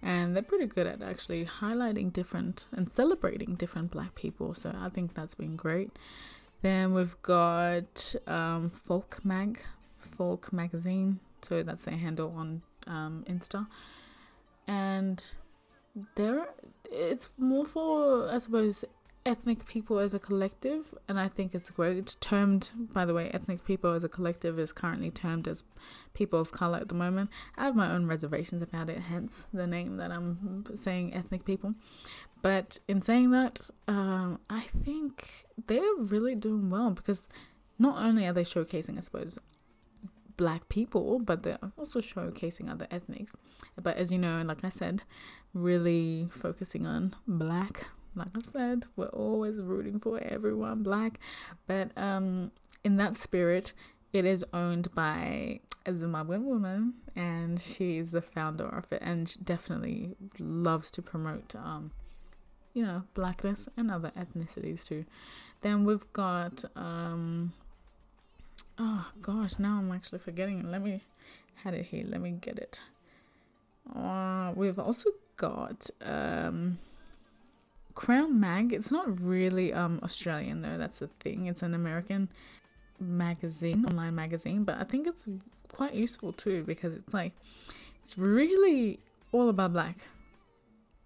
and 0.00 0.36
they're 0.36 0.42
pretty 0.42 0.66
good 0.66 0.86
at 0.86 1.02
actually 1.02 1.44
highlighting 1.44 2.12
different 2.12 2.66
and 2.70 2.88
celebrating 2.88 3.56
different 3.56 3.90
black 3.90 4.14
people. 4.14 4.54
So 4.54 4.72
I 4.78 4.90
think 4.90 5.14
that's 5.14 5.34
been 5.34 5.56
great. 5.56 5.90
Then 6.62 6.94
we've 6.94 7.20
got 7.22 8.14
um, 8.26 8.70
Folk 8.70 9.20
Mag, 9.24 9.62
Folk 9.98 10.52
Magazine. 10.52 11.20
So 11.42 11.62
that's 11.62 11.84
their 11.84 11.96
handle 11.96 12.34
on 12.36 12.62
um, 12.86 13.24
Insta. 13.28 13.66
And 14.66 15.24
there, 16.16 16.48
it's 16.90 17.34
more 17.38 17.64
for, 17.64 18.28
I 18.28 18.38
suppose, 18.38 18.84
ethnic 19.26 19.66
people 19.66 19.98
as 19.98 20.14
a 20.14 20.18
collective, 20.18 20.94
and 21.08 21.18
I 21.18 21.28
think 21.28 21.54
it's 21.54 21.70
great. 21.70 21.96
It's 21.96 22.14
termed, 22.14 22.70
by 22.76 23.04
the 23.04 23.12
way, 23.12 23.28
ethnic 23.30 23.64
people 23.64 23.92
as 23.92 24.04
a 24.04 24.08
collective 24.08 24.58
is 24.58 24.72
currently 24.72 25.10
termed 25.10 25.48
as 25.48 25.64
people 26.14 26.40
of 26.40 26.52
color 26.52 26.78
at 26.78 26.88
the 26.88 26.94
moment. 26.94 27.30
I 27.56 27.64
have 27.64 27.74
my 27.74 27.90
own 27.90 28.06
reservations 28.06 28.62
about 28.62 28.88
it, 28.88 28.98
hence 28.98 29.48
the 29.52 29.66
name 29.66 29.96
that 29.96 30.12
I'm 30.12 30.64
saying 30.76 31.12
ethnic 31.12 31.44
people. 31.44 31.74
But 32.46 32.78
in 32.86 33.02
saying 33.02 33.32
that, 33.32 33.68
um, 33.88 34.38
I 34.48 34.60
think 34.60 35.46
they're 35.66 35.96
really 35.98 36.36
doing 36.36 36.70
well 36.70 36.90
because 36.90 37.28
not 37.76 38.00
only 38.00 38.24
are 38.24 38.32
they 38.32 38.44
showcasing, 38.44 38.96
I 38.96 39.00
suppose, 39.00 39.36
black 40.36 40.68
people, 40.68 41.18
but 41.18 41.42
they're 41.42 41.58
also 41.76 42.00
showcasing 42.00 42.70
other 42.70 42.86
ethnics. 42.88 43.34
But 43.82 43.96
as 43.96 44.12
you 44.12 44.18
know, 44.18 44.42
like 44.42 44.64
I 44.64 44.68
said, 44.68 45.02
really 45.54 46.28
focusing 46.30 46.86
on 46.86 47.16
black. 47.26 47.88
Like 48.14 48.28
I 48.36 48.42
said, 48.52 48.84
we're 48.94 49.06
always 49.06 49.60
rooting 49.60 49.98
for 49.98 50.20
everyone 50.22 50.84
black. 50.84 51.18
But 51.66 51.90
um, 51.98 52.52
in 52.84 52.96
that 52.98 53.16
spirit, 53.16 53.72
it 54.12 54.24
is 54.24 54.44
owned 54.52 54.94
by 54.94 55.58
a 55.84 55.90
Zimbabwean 55.90 56.44
woman, 56.44 56.94
and 57.16 57.60
she's 57.60 58.12
the 58.12 58.22
founder 58.22 58.68
of 58.68 58.84
it, 58.92 59.02
and 59.02 59.36
definitely 59.44 60.14
loves 60.38 60.92
to 60.92 61.02
promote 61.02 61.52
um, 61.56 61.90
you 62.76 62.82
know, 62.82 63.02
blackness 63.14 63.70
and 63.78 63.90
other 63.90 64.12
ethnicities 64.18 64.86
too. 64.86 65.06
Then 65.62 65.84
we've 65.84 66.12
got 66.12 66.62
um 66.76 67.54
oh 68.78 69.10
gosh, 69.22 69.58
now 69.58 69.78
I'm 69.78 69.90
actually 69.90 70.18
forgetting. 70.18 70.70
Let 70.70 70.82
me 70.82 71.00
had 71.64 71.72
it 71.72 71.86
here. 71.86 72.04
Let 72.06 72.20
me 72.20 72.32
get 72.32 72.58
it. 72.58 72.82
Uh, 73.96 74.52
we've 74.54 74.78
also 74.78 75.10
got 75.38 75.88
um 76.04 76.78
Crown 77.94 78.38
Mag, 78.38 78.74
it's 78.74 78.90
not 78.90 79.22
really 79.22 79.72
um 79.72 79.98
Australian 80.02 80.60
though, 80.60 80.76
that's 80.76 80.98
the 80.98 81.08
thing. 81.20 81.46
It's 81.46 81.62
an 81.62 81.72
American 81.72 82.28
magazine, 83.00 83.86
online 83.86 84.14
magazine, 84.14 84.64
but 84.64 84.76
I 84.78 84.84
think 84.84 85.06
it's 85.06 85.26
quite 85.72 85.94
useful 85.94 86.34
too 86.34 86.62
because 86.64 86.92
it's 86.92 87.14
like 87.14 87.32
it's 88.04 88.18
really 88.18 88.98
all 89.32 89.48
about 89.48 89.72
black. 89.72 89.96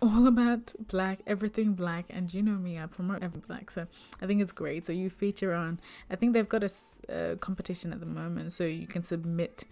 All 0.03 0.27
about 0.27 0.73
black, 0.89 1.19
everything 1.27 1.75
black, 1.75 2.07
and 2.09 2.33
you 2.33 2.43
know 2.43 2.53
me, 2.53 2.79
I 2.79 2.87
promote 2.87 3.23
everything 3.23 3.45
black, 3.47 3.71
so 3.71 3.87
I 4.23 4.27
think 4.27 4.41
it's 4.41 4.53
great. 4.53 4.87
So 4.87 4.93
you 4.93 5.11
feature 5.11 5.53
on, 5.53 5.79
I 6.11 6.17
think 6.17 6.33
they've 6.33 6.49
got 6.49 6.65
a, 6.65 6.71
a 7.09 7.37
competition 7.37 7.93
at 7.93 8.01
the 8.01 8.07
moment, 8.07 8.53
so 8.53 8.65
you 8.65 8.87
can 8.87 9.03
submit 9.03 9.65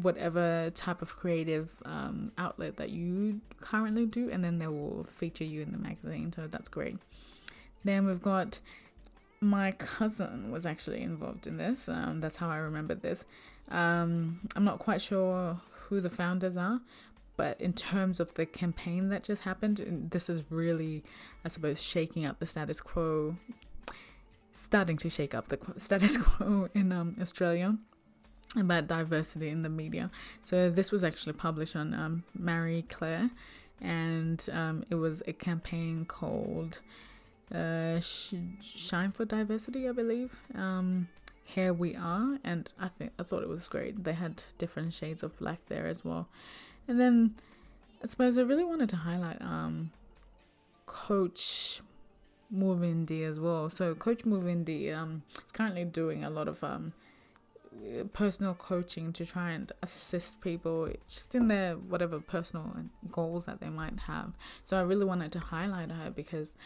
whatever 0.00 0.70
type 0.76 1.02
of 1.02 1.16
creative 1.16 1.82
um, 1.84 2.30
outlet 2.38 2.76
that 2.76 2.90
you 2.90 3.40
currently 3.60 4.06
do, 4.06 4.30
and 4.30 4.44
then 4.44 4.58
they 4.58 4.68
will 4.68 5.04
feature 5.08 5.44
you 5.44 5.62
in 5.62 5.72
the 5.72 5.78
magazine. 5.78 6.32
So 6.32 6.46
that's 6.46 6.68
great. 6.68 6.98
Then 7.82 8.06
we've 8.06 8.22
got 8.22 8.60
my 9.40 9.72
cousin 9.72 10.50
was 10.50 10.66
actually 10.66 11.02
involved 11.02 11.46
in 11.46 11.56
this. 11.56 11.88
Um, 11.88 12.20
that's 12.20 12.36
how 12.36 12.48
I 12.48 12.56
remember 12.58 12.94
this. 12.94 13.24
Um, 13.70 14.40
I'm 14.56 14.64
not 14.64 14.78
quite 14.78 15.02
sure 15.02 15.60
who 15.88 16.00
the 16.00 16.10
founders 16.10 16.56
are, 16.56 16.80
but 17.38 17.58
in 17.60 17.72
terms 17.72 18.18
of 18.18 18.34
the 18.34 18.44
campaign 18.44 19.10
that 19.10 19.22
just 19.22 19.42
happened, 19.42 20.08
this 20.10 20.28
is 20.28 20.42
really, 20.50 21.04
I 21.44 21.48
suppose, 21.48 21.80
shaking 21.80 22.26
up 22.26 22.40
the 22.40 22.46
status 22.46 22.80
quo, 22.80 23.36
starting 24.52 24.96
to 24.96 25.08
shake 25.08 25.36
up 25.36 25.46
the 25.46 25.58
status 25.76 26.18
quo 26.18 26.68
in 26.74 26.90
um, 26.90 27.16
Australia 27.20 27.78
about 28.56 28.88
diversity 28.88 29.50
in 29.50 29.62
the 29.62 29.68
media. 29.68 30.10
So 30.42 30.68
this 30.68 30.90
was 30.90 31.04
actually 31.04 31.34
published 31.34 31.76
on 31.76 31.94
um, 31.94 32.24
Marie 32.36 32.82
Claire, 32.82 33.30
and 33.80 34.44
um, 34.52 34.84
it 34.90 34.96
was 34.96 35.22
a 35.28 35.32
campaign 35.32 36.06
called 36.06 36.80
uh, 37.54 38.00
Shine 38.00 39.12
for 39.12 39.24
Diversity, 39.24 39.88
I 39.88 39.92
believe. 39.92 40.34
Um, 40.56 41.06
here 41.44 41.72
we 41.72 41.94
are, 41.94 42.38
and 42.42 42.72
I 42.80 42.88
think 42.88 43.12
I 43.16 43.22
thought 43.22 43.44
it 43.44 43.48
was 43.48 43.68
great. 43.68 44.02
They 44.02 44.14
had 44.14 44.42
different 44.58 44.92
shades 44.92 45.22
of 45.22 45.38
black 45.38 45.60
there 45.68 45.86
as 45.86 46.04
well, 46.04 46.28
and 46.88 46.98
then 46.98 47.34
I 48.02 48.06
suppose 48.06 48.38
I 48.38 48.42
really 48.42 48.64
wanted 48.64 48.88
to 48.90 48.96
highlight 48.96 49.40
um, 49.42 49.92
Coach 50.86 51.82
Movindi 52.54 53.28
as 53.28 53.38
well. 53.38 53.70
So 53.70 53.94
Coach 53.94 54.24
Movindi 54.24 54.96
um, 54.96 55.22
is 55.44 55.52
currently 55.52 55.84
doing 55.84 56.24
a 56.24 56.30
lot 56.30 56.48
of 56.48 56.64
um, 56.64 56.92
personal 58.12 58.54
coaching 58.54 59.12
to 59.12 59.26
try 59.26 59.50
and 59.50 59.70
assist 59.82 60.40
people 60.40 60.90
just 61.08 61.34
in 61.34 61.48
their 61.48 61.74
whatever 61.74 62.20
personal 62.20 62.72
goals 63.10 63.44
that 63.44 63.60
they 63.60 63.68
might 63.68 64.00
have. 64.00 64.32
So 64.64 64.76
I 64.78 64.82
really 64.82 65.04
wanted 65.04 65.32
to 65.32 65.38
highlight 65.38 65.90
her 65.90 66.10
because 66.10 66.56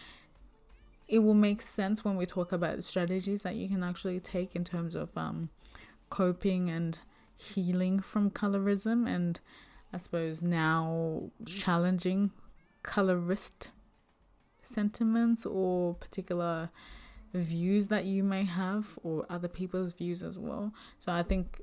it 1.09 1.19
will 1.19 1.35
make 1.35 1.61
sense 1.61 2.05
when 2.05 2.17
we 2.17 2.27
talk 2.27 2.53
about 2.53 2.85
strategies 2.85 3.43
that 3.43 3.57
you 3.57 3.69
can 3.69 3.83
actually 3.83 4.21
take 4.21 4.55
in 4.55 4.65
terms 4.65 4.95
of 4.95 5.17
um, 5.17 5.51
coping 6.11 6.71
and 6.71 7.01
healing 7.37 8.01
from 8.01 8.31
colorism 8.31 9.09
and 9.09 9.41
I 9.93 9.99
suppose 9.99 10.43
now 10.43 11.31
challenging 11.45 12.31
colorist 12.83 13.71
sentiments 14.63 15.45
or 15.45 15.95
particular 15.95 16.71
views 17.35 17.89
that 17.89 18.05
you 18.05 18.23
may 18.23 18.45
have 18.45 18.99
or 19.03 19.25
other 19.31 19.49
people's 19.49 19.93
views 19.93 20.23
as 20.23 20.39
well. 20.39 20.73
So 20.99 21.13
I 21.13 21.23
think 21.23 21.61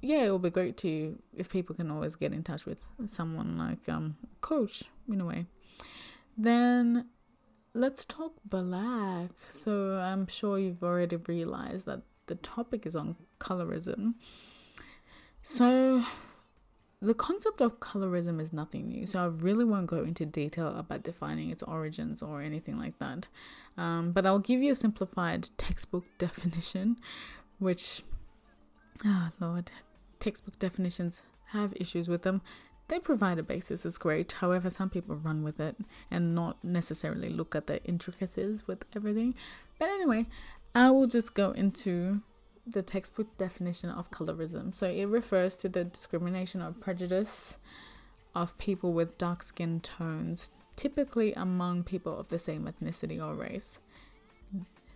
yeah, 0.00 0.24
it 0.24 0.30
will 0.30 0.38
be 0.38 0.50
great 0.50 0.76
to 0.78 1.18
if 1.36 1.50
people 1.50 1.74
can 1.74 1.90
always 1.90 2.16
get 2.16 2.32
in 2.32 2.42
touch 2.42 2.66
with 2.66 2.78
someone 3.08 3.56
like 3.56 3.88
um 3.88 4.16
coach 4.40 4.84
in 5.08 5.20
a 5.20 5.24
way. 5.24 5.46
Then 6.36 7.06
let's 7.74 8.04
talk 8.04 8.34
black. 8.44 9.30
So 9.48 9.98
I'm 9.98 10.26
sure 10.26 10.58
you've 10.58 10.82
already 10.82 11.16
realized 11.16 11.86
that 11.86 12.02
the 12.26 12.34
topic 12.36 12.86
is 12.86 12.96
on 12.96 13.16
colorism. 13.38 14.14
So 15.42 16.04
the 17.02 17.14
concept 17.14 17.60
of 17.60 17.80
colorism 17.80 18.40
is 18.40 18.52
nothing 18.52 18.86
new, 18.86 19.06
so 19.06 19.24
I 19.24 19.26
really 19.26 19.64
won't 19.64 19.88
go 19.88 20.04
into 20.04 20.24
detail 20.24 20.68
about 20.68 21.02
defining 21.02 21.50
its 21.50 21.62
origins 21.64 22.22
or 22.22 22.40
anything 22.40 22.78
like 22.78 22.96
that. 23.00 23.28
Um, 23.76 24.12
but 24.12 24.24
I'll 24.24 24.38
give 24.38 24.62
you 24.62 24.70
a 24.70 24.76
simplified 24.76 25.50
textbook 25.58 26.04
definition, 26.18 27.00
which, 27.58 28.02
ah, 29.04 29.32
oh 29.32 29.44
Lord, 29.44 29.72
textbook 30.20 30.60
definitions 30.60 31.24
have 31.46 31.72
issues 31.74 32.08
with 32.08 32.22
them. 32.22 32.40
They 32.86 33.00
provide 33.00 33.40
a 33.40 33.42
basis, 33.42 33.84
it's 33.84 33.98
great. 33.98 34.30
However, 34.32 34.70
some 34.70 34.88
people 34.88 35.16
run 35.16 35.42
with 35.42 35.58
it 35.58 35.76
and 36.08 36.36
not 36.36 36.62
necessarily 36.62 37.30
look 37.30 37.56
at 37.56 37.66
the 37.66 37.82
intricacies 37.84 38.68
with 38.68 38.84
everything. 38.94 39.34
But 39.80 39.88
anyway, 39.88 40.26
I 40.72 40.90
will 40.92 41.08
just 41.08 41.34
go 41.34 41.50
into 41.50 42.20
the 42.66 42.82
textbook 42.82 43.36
definition 43.38 43.90
of 43.90 44.10
colorism. 44.10 44.74
So 44.74 44.88
it 44.88 45.06
refers 45.06 45.56
to 45.56 45.68
the 45.68 45.84
discrimination 45.84 46.62
or 46.62 46.72
prejudice 46.72 47.56
of 48.34 48.56
people 48.58 48.92
with 48.92 49.18
dark 49.18 49.42
skin 49.42 49.80
tones, 49.80 50.50
typically 50.76 51.32
among 51.34 51.84
people 51.84 52.18
of 52.18 52.28
the 52.28 52.38
same 52.38 52.68
ethnicity 52.70 53.22
or 53.22 53.34
race. 53.34 53.78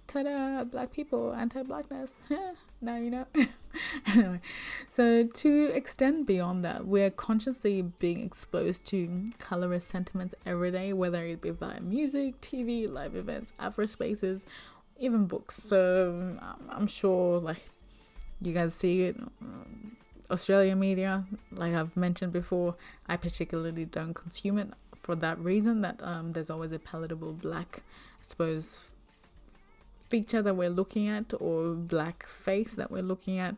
Ta-da! 0.07 0.63
Black 0.63 0.93
people, 0.93 1.35
anti-blackness. 1.35 2.15
now 2.81 2.97
you 2.97 3.11
know. 3.11 3.27
anyway, 4.07 4.41
so 4.89 5.27
to 5.27 5.65
extend 5.75 6.27
beyond 6.27 6.65
that, 6.65 6.87
we're 6.87 7.11
consciously 7.11 7.83
being 7.83 8.21
exposed 8.21 8.85
to 8.87 9.27
colorist 9.39 9.89
sentiments 9.89 10.35
every 10.47 10.71
day, 10.71 10.93
whether 10.93 11.25
it 11.27 11.41
be 11.41 11.51
via 11.51 11.81
music, 11.81 12.41
TV, 12.41 12.89
live 12.91 13.17
events, 13.17 13.53
Afro 13.59 13.85
spaces, 13.85 14.47
even 14.99 15.27
books. 15.27 15.57
So 15.57 16.11
um, 16.41 16.59
I'm 16.71 16.87
sure 16.87 17.41
like 17.41 17.69
you 18.41 18.53
guys 18.53 18.75
see 18.75 19.03
it. 19.03 19.17
Um, 19.41 19.97
Australian 20.31 20.81
media, 20.81 21.25
like 21.53 21.73
I've 21.73 21.97
mentioned 21.97 22.33
before, 22.33 22.75
I 23.07 23.17
particularly 23.17 23.85
don't 23.85 24.15
consume 24.15 24.59
it 24.59 24.71
for 25.03 25.15
that 25.17 25.39
reason. 25.39 25.83
That 25.83 26.03
um, 26.03 26.33
there's 26.33 26.51
always 26.51 26.73
a 26.73 26.81
palatable 26.81 27.33
black, 27.33 27.83
I 28.21 28.23
suppose, 28.23 28.91
feature 30.01 30.43
that 30.43 30.55
we're 30.55 30.71
looking 30.71 31.09
at 31.09 31.33
or 31.39 31.75
black 31.75 32.27
face 32.27 32.75
that 32.75 32.91
we're 32.91 33.03
looking 33.03 33.39
at, 33.39 33.55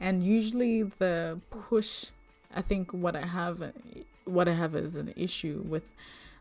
and 0.00 0.24
usually 0.24 0.84
the 0.84 1.40
push. 1.50 2.06
I 2.54 2.62
think 2.62 2.94
what 2.94 3.14
I 3.14 3.26
have, 3.26 3.72
what 4.24 4.48
I 4.48 4.54
have 4.54 4.74
is 4.74 4.96
an 4.96 5.12
issue 5.14 5.62
with 5.68 5.92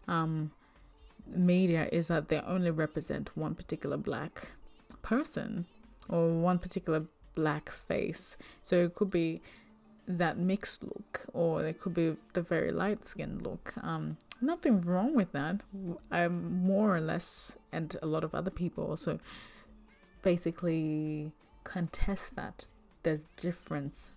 um, 0.08 0.52
media 1.36 1.88
is 1.92 2.08
that 2.08 2.30
they 2.30 2.40
only 2.40 2.72
represent 2.72 3.36
one 3.36 3.56
particular 3.56 3.98
black 3.98 4.52
person 5.02 5.66
or 6.10 6.34
one 6.34 6.60
particular 6.60 7.06
black 7.36 7.70
face. 7.70 8.38
So 8.62 8.76
it 8.86 8.96
could 8.96 9.12
be 9.12 9.42
that 10.08 10.38
mixed 10.38 10.84
look 10.84 11.26
or 11.34 11.66
it 11.66 11.80
could 11.80 11.94
be 11.94 12.16
the 12.34 12.42
very 12.42 12.72
light 12.72 13.06
skinned 13.06 13.42
look. 13.42 13.74
Um, 13.82 14.18
nothing 14.42 14.82
wrong 14.82 15.16
with 15.16 15.32
that. 15.34 15.62
I'm 16.12 16.64
more 16.66 16.96
or 16.96 17.02
less, 17.02 17.58
and 17.72 17.96
a 18.02 18.06
lot 18.06 18.24
of 18.24 18.34
other 18.34 18.52
people 18.52 18.86
also 18.86 19.20
basically 20.22 21.32
contest 21.64 22.36
that 22.36 22.68
there's 23.04 23.26
difference 23.36 24.12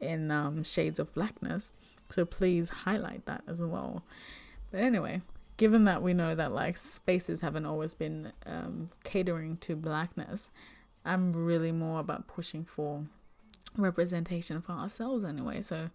in 0.00 0.30
um, 0.30 0.64
shades 0.64 0.98
of 0.98 1.14
blackness. 1.14 1.72
So 2.10 2.24
please 2.24 2.68
highlight 2.68 3.26
that 3.26 3.42
as 3.46 3.60
well. 3.60 4.02
But 4.70 4.80
anyway, 4.80 5.22
given 5.56 5.84
that 5.84 6.02
we 6.02 6.14
know 6.14 6.34
that 6.34 6.52
like 6.52 6.76
spaces 6.76 7.40
haven't 7.40 7.66
always 7.66 7.94
been 7.94 8.32
um, 8.46 8.90
catering 9.04 9.56
to 9.58 9.76
blackness, 9.76 10.50
I'm 11.04 11.32
really 11.32 11.72
more 11.72 12.00
about 12.00 12.26
pushing 12.26 12.64
for 12.64 13.06
representation 13.76 14.60
for 14.60 14.72
ourselves 14.72 15.24
anyway. 15.24 15.60
So 15.60 15.90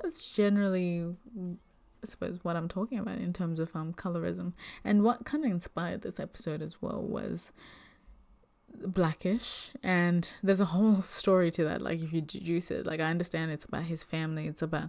that's 0.00 0.26
generally, 0.26 1.14
I 1.38 2.06
suppose, 2.06 2.38
what 2.42 2.56
I'm 2.56 2.68
talking 2.68 2.98
about 2.98 3.18
in 3.18 3.32
terms 3.32 3.58
of 3.60 3.74
um 3.74 3.92
colorism. 3.92 4.52
And 4.84 5.02
what 5.02 5.24
kind 5.24 5.44
of 5.44 5.50
inspired 5.50 6.02
this 6.02 6.20
episode 6.20 6.62
as 6.62 6.80
well 6.80 7.02
was 7.02 7.52
blackish 8.86 9.70
and 9.82 10.34
there's 10.42 10.60
a 10.60 10.66
whole 10.66 11.02
story 11.02 11.50
to 11.50 11.62
that 11.62 11.82
like 11.82 12.00
if 12.00 12.12
you 12.12 12.20
deduce 12.20 12.70
it 12.70 12.86
like 12.86 13.00
i 13.00 13.04
understand 13.04 13.50
it's 13.50 13.66
about 13.66 13.84
his 13.84 14.02
family 14.02 14.46
it's 14.46 14.62
about 14.62 14.88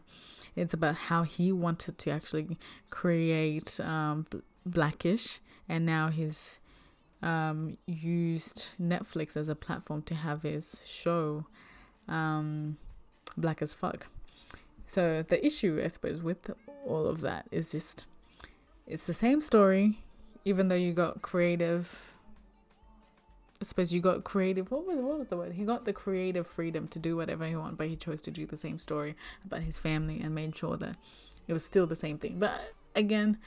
it's 0.55 0.73
about 0.73 0.95
how 0.95 1.23
he 1.23 1.51
wanted 1.51 1.97
to 1.99 2.11
actually 2.11 2.57
create 2.89 3.79
um, 3.79 4.25
Blackish, 4.65 5.39
and 5.67 5.85
now 5.85 6.09
he's 6.09 6.59
um, 7.21 7.77
used 7.87 8.69
Netflix 8.81 9.35
as 9.35 9.49
a 9.49 9.55
platform 9.55 10.01
to 10.03 10.15
have 10.15 10.43
his 10.43 10.83
show 10.87 11.45
um, 12.07 12.77
Black 13.37 13.61
as 13.61 13.73
Fuck. 13.73 14.07
So 14.85 15.23
the 15.23 15.43
issue, 15.43 15.81
I 15.83 15.87
suppose, 15.87 16.21
with 16.21 16.51
all 16.85 17.07
of 17.07 17.21
that 17.21 17.47
is 17.51 17.71
just 17.71 18.05
it's 18.85 19.07
the 19.07 19.13
same 19.13 19.41
story, 19.41 19.99
even 20.45 20.67
though 20.67 20.75
you 20.75 20.93
got 20.93 21.21
creative 21.21 22.12
I 23.63 23.65
suppose 23.65 23.93
you 23.93 24.01
got 24.01 24.25
creative. 24.25 24.69
What 24.71 24.85
was 24.85 24.97
what 24.97 25.17
was 25.19 25.27
the 25.27 25.37
word? 25.37 25.53
He 25.53 25.63
got 25.63 25.85
the 25.85 25.93
creative 25.93 26.45
freedom 26.45 26.85
to 26.89 26.99
do 26.99 27.15
whatever 27.15 27.47
he 27.47 27.55
wanted, 27.55 27.77
but 27.77 27.87
he 27.87 27.95
chose 27.95 28.21
to 28.23 28.31
do 28.31 28.45
the 28.45 28.57
same 28.57 28.77
story 28.77 29.15
about 29.45 29.61
his 29.61 29.79
family 29.79 30.19
and 30.19 30.35
made 30.35 30.57
sure 30.57 30.75
that 30.75 30.97
it 31.47 31.53
was 31.53 31.63
still 31.63 31.87
the 31.87 31.95
same 31.95 32.17
thing. 32.17 32.39
But 32.39 32.73
again, 32.93 33.37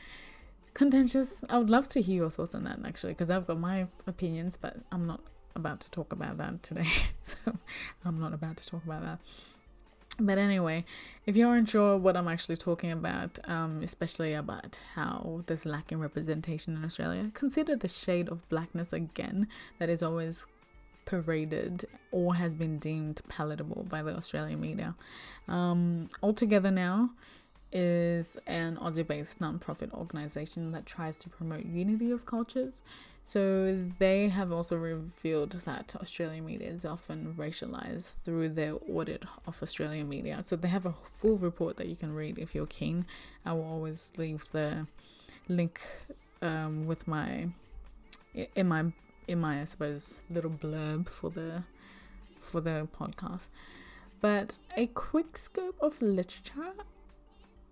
contentious. 0.72 1.44
I 1.50 1.58
would 1.58 1.68
love 1.68 1.86
to 1.90 2.00
hear 2.00 2.16
your 2.16 2.30
thoughts 2.30 2.54
on 2.54 2.64
that 2.64 2.78
actually, 2.82 3.12
because 3.12 3.28
I've 3.28 3.46
got 3.46 3.60
my 3.60 3.88
opinions, 4.06 4.56
but 4.56 4.78
I'm 4.90 5.06
not 5.06 5.20
about 5.54 5.80
to 5.80 5.90
talk 5.90 6.14
about 6.14 6.38
that 6.38 6.62
today. 6.62 6.88
so 7.20 7.36
I'm 8.02 8.18
not 8.18 8.32
about 8.32 8.56
to 8.56 8.66
talk 8.66 8.86
about 8.86 9.02
that. 9.02 9.18
But 10.18 10.38
anyway, 10.38 10.84
if 11.26 11.36
you 11.36 11.46
aren't 11.46 11.68
sure 11.68 11.98
what 11.98 12.16
I'm 12.16 12.28
actually 12.28 12.56
talking 12.56 12.90
about, 12.90 13.38
um, 13.44 13.82
especially 13.82 14.32
about 14.32 14.80
how 14.94 15.42
there's 15.46 15.66
lacking 15.66 16.00
representation 16.00 16.74
in 16.76 16.84
Australia, 16.84 17.30
consider 17.34 17.76
the 17.76 17.88
shade 17.88 18.28
of 18.28 18.48
blackness 18.48 18.92
again 18.92 19.48
that 19.78 19.90
is 19.90 20.02
always 20.02 20.46
paraded 21.04 21.84
or 22.10 22.34
has 22.34 22.54
been 22.54 22.78
deemed 22.78 23.20
palatable 23.28 23.86
by 23.88 24.02
the 24.02 24.16
Australian 24.16 24.60
media. 24.60 24.94
Um, 25.48 26.08
All 26.22 26.32
Together 26.32 26.70
Now 26.70 27.10
is 27.72 28.38
an 28.46 28.76
Aussie 28.76 29.06
based 29.06 29.40
non-profit 29.40 29.92
organization 29.92 30.72
that 30.72 30.86
tries 30.86 31.16
to 31.18 31.28
promote 31.28 31.66
unity 31.66 32.10
of 32.10 32.24
cultures. 32.24 32.80
So 33.28 33.76
they 33.98 34.28
have 34.28 34.52
also 34.52 34.76
revealed 34.76 35.50
that 35.50 35.96
Australian 35.96 36.46
media 36.46 36.68
is 36.68 36.84
often 36.84 37.34
racialized 37.36 38.14
through 38.22 38.50
their 38.50 38.76
audit 38.88 39.24
of 39.48 39.60
Australian 39.60 40.08
media. 40.08 40.44
So 40.44 40.54
they 40.54 40.68
have 40.68 40.86
a 40.86 40.92
full 40.92 41.36
report 41.36 41.76
that 41.78 41.88
you 41.88 41.96
can 41.96 42.14
read 42.14 42.38
if 42.38 42.54
you're 42.54 42.66
keen. 42.68 43.04
I 43.44 43.52
will 43.52 43.64
always 43.64 44.12
leave 44.16 44.48
the 44.52 44.86
link 45.48 45.80
um, 46.40 46.86
with 46.86 47.08
my 47.08 47.48
in 48.54 48.68
my 48.68 48.92
in 49.26 49.40
my 49.40 49.62
I 49.62 49.64
suppose 49.64 50.20
little 50.30 50.50
blurb 50.50 51.08
for 51.08 51.28
the 51.28 51.64
for 52.40 52.60
the 52.60 52.86
podcast. 52.96 53.48
But 54.20 54.56
a 54.76 54.86
quick 54.86 55.36
scope 55.36 55.76
of 55.80 56.00
literature. 56.00 56.74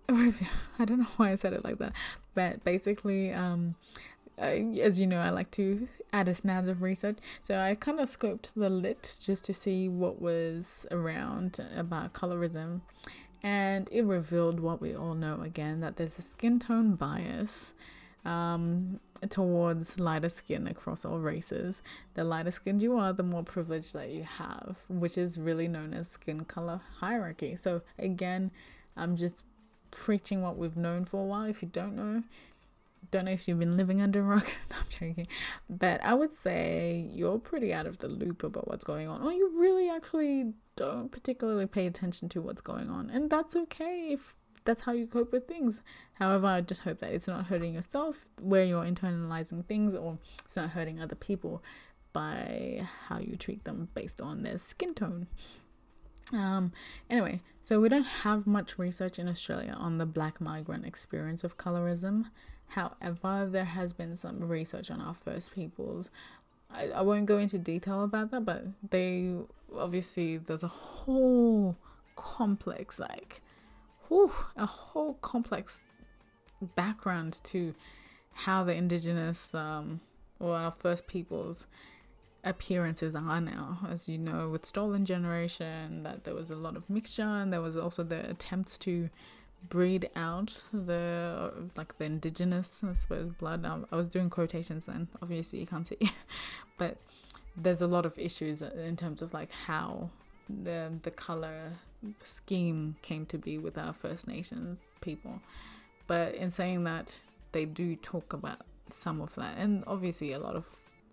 I 0.09 0.85
don't 0.85 0.99
know 0.99 1.07
why 1.15 1.31
I 1.31 1.35
said 1.35 1.53
it 1.53 1.63
like 1.63 1.79
that, 1.79 1.93
but 2.35 2.63
basically, 2.63 3.33
um, 3.33 3.75
as 4.37 4.99
you 4.99 5.07
know, 5.07 5.19
I 5.19 5.29
like 5.29 5.51
to 5.51 5.87
add 6.11 6.27
a 6.27 6.33
snaz 6.33 6.69
of 6.69 6.81
research. 6.81 7.17
So 7.41 7.57
I 7.59 7.75
kind 7.75 7.99
of 7.99 8.09
scoped 8.09 8.51
the 8.55 8.69
lit 8.69 9.19
just 9.23 9.45
to 9.45 9.53
see 9.53 9.89
what 9.89 10.21
was 10.21 10.85
around 10.91 11.59
about 11.75 12.13
colorism. 12.13 12.81
And 13.43 13.89
it 13.91 14.03
revealed 14.03 14.59
what 14.59 14.81
we 14.81 14.95
all 14.95 15.13
know 15.13 15.41
again 15.41 15.81
that 15.81 15.97
there's 15.97 16.17
a 16.17 16.23
skin 16.23 16.57
tone 16.57 16.95
bias 16.95 17.73
um, 18.25 18.99
towards 19.29 19.99
lighter 19.99 20.29
skin 20.29 20.67
across 20.67 21.05
all 21.05 21.19
races. 21.19 21.81
The 22.15 22.23
lighter 22.23 22.51
skinned 22.51 22.81
you 22.81 22.97
are, 22.97 23.13
the 23.13 23.23
more 23.23 23.43
privilege 23.43 23.93
that 23.93 24.09
you 24.09 24.23
have, 24.23 24.77
which 24.89 25.17
is 25.17 25.37
really 25.37 25.67
known 25.67 25.93
as 25.93 26.09
skin 26.09 26.45
color 26.45 26.81
hierarchy. 26.99 27.55
So, 27.55 27.81
again, 27.99 28.51
I'm 28.97 29.15
just 29.15 29.45
preaching 29.91 30.41
what 30.41 30.57
we've 30.57 30.75
known 30.75 31.05
for 31.05 31.21
a 31.21 31.25
while. 31.25 31.45
If 31.45 31.61
you 31.61 31.69
don't 31.71 31.95
know, 31.95 32.23
don't 33.11 33.25
know 33.25 33.31
if 33.31 33.47
you've 33.47 33.59
been 33.59 33.77
living 33.77 34.01
under 34.01 34.19
a 34.19 34.23
rock. 34.23 34.45
no, 34.71 34.77
I'm 34.77 34.85
joking. 34.89 35.27
But 35.69 36.03
I 36.03 36.13
would 36.13 36.33
say 36.33 37.09
you're 37.11 37.39
pretty 37.39 37.73
out 37.73 37.85
of 37.85 37.97
the 37.99 38.07
loop 38.07 38.43
about 38.43 38.67
what's 38.67 38.83
going 38.83 39.07
on. 39.07 39.21
Or 39.21 39.31
you 39.31 39.51
really 39.57 39.89
actually 39.89 40.53
don't 40.75 41.11
particularly 41.11 41.65
pay 41.65 41.87
attention 41.87 42.29
to 42.29 42.41
what's 42.41 42.61
going 42.61 42.89
on. 42.89 43.09
And 43.09 43.29
that's 43.29 43.55
okay 43.55 44.09
if 44.11 44.35
that's 44.65 44.83
how 44.83 44.91
you 44.91 45.07
cope 45.07 45.31
with 45.31 45.47
things. 45.47 45.81
However, 46.13 46.47
I 46.47 46.61
just 46.61 46.81
hope 46.81 46.99
that 46.99 47.11
it's 47.11 47.27
not 47.27 47.45
hurting 47.45 47.73
yourself 47.73 48.27
where 48.41 48.65
you're 48.65 48.83
internalizing 48.83 49.65
things 49.65 49.95
or 49.95 50.17
it's 50.43 50.55
not 50.55 50.71
hurting 50.71 50.99
other 50.99 51.15
people 51.15 51.63
by 52.13 52.87
how 53.07 53.19
you 53.19 53.35
treat 53.35 53.63
them 53.65 53.89
based 53.93 54.21
on 54.21 54.43
their 54.43 54.57
skin 54.57 54.93
tone. 54.93 55.27
Um, 56.33 56.71
anyway, 57.09 57.41
so 57.61 57.79
we 57.79 57.89
don't 57.89 58.03
have 58.03 58.47
much 58.47 58.79
research 58.79 59.19
in 59.19 59.27
Australia 59.27 59.75
on 59.77 59.97
the 59.97 60.05
black 60.05 60.41
migrant 60.41 60.85
experience 60.85 61.43
of 61.43 61.57
colorism. 61.57 62.25
However, 62.67 63.47
there 63.49 63.65
has 63.65 63.93
been 63.93 64.15
some 64.15 64.41
research 64.41 64.91
on 64.91 65.01
our 65.01 65.13
First 65.13 65.53
Peoples. 65.53 66.09
I, 66.71 66.89
I 66.89 67.01
won't 67.01 67.25
go 67.25 67.37
into 67.37 67.57
detail 67.57 68.03
about 68.03 68.31
that, 68.31 68.45
but 68.45 68.65
they 68.89 69.33
obviously 69.75 70.37
there's 70.37 70.63
a 70.63 70.67
whole 70.67 71.75
complex 72.15 72.99
like 72.99 73.41
whew, 74.07 74.31
a 74.55 74.65
whole 74.65 75.15
complex 75.15 75.81
background 76.75 77.39
to 77.43 77.73
how 78.33 78.63
the 78.63 78.73
indigenous 78.73 79.53
um, 79.53 80.01
or 80.39 80.55
our 80.55 80.71
First 80.71 81.07
Peoples 81.07 81.67
appearances 82.43 83.15
are 83.15 83.41
now. 83.41 83.79
As 83.89 84.07
you 84.07 84.17
know, 84.17 84.49
with 84.49 84.65
Stolen 84.65 85.05
Generation, 85.05 86.03
that 86.03 86.23
there 86.23 86.35
was 86.35 86.51
a 86.51 86.55
lot 86.55 86.75
of 86.75 86.89
mixture, 86.89 87.23
and 87.23 87.51
there 87.51 87.61
was 87.61 87.77
also 87.77 88.03
the 88.03 88.29
attempts 88.29 88.77
to 88.79 89.09
breed 89.69 90.09
out 90.15 90.63
the 90.73 91.51
like 91.75 91.97
the 91.97 92.05
indigenous, 92.05 92.81
I 92.83 92.93
suppose, 92.93 93.31
blood. 93.33 93.65
Um, 93.65 93.85
I 93.91 93.95
was 93.95 94.07
doing 94.07 94.29
quotations 94.29 94.85
then. 94.85 95.07
Obviously, 95.21 95.59
you 95.59 95.67
can't 95.67 95.87
see, 95.87 95.97
but 96.77 96.97
there's 97.57 97.81
a 97.81 97.87
lot 97.87 98.05
of 98.05 98.17
issues 98.17 98.61
in 98.61 98.95
terms 98.95 99.21
of 99.21 99.33
like 99.33 99.51
how 99.51 100.09
the 100.49 100.91
the 101.03 101.11
color 101.11 101.73
scheme 102.21 102.95
came 103.01 103.25
to 103.27 103.37
be 103.37 103.57
with 103.57 103.77
our 103.77 103.93
First 103.93 104.27
Nations 104.27 104.79
people. 105.01 105.41
But 106.07 106.35
in 106.35 106.51
saying 106.51 106.83
that, 106.83 107.21
they 107.51 107.65
do 107.65 107.95
talk 107.95 108.33
about 108.33 108.59
some 108.89 109.21
of 109.21 109.33
that, 109.35 109.57
and 109.57 109.83
obviously 109.87 110.33
a 110.33 110.39
lot 110.39 110.55
of 110.55 110.67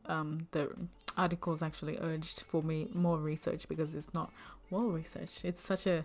um, 0.06 0.48
the 0.50 0.70
articles 1.16 1.62
actually 1.62 1.98
urged 2.00 2.40
for 2.40 2.62
me 2.62 2.88
more 2.92 3.18
research 3.18 3.68
because 3.68 3.94
it's 3.94 4.12
not 4.14 4.32
well 4.70 4.88
researched. 4.88 5.44
It's 5.44 5.60
such 5.60 5.86
a 5.86 6.04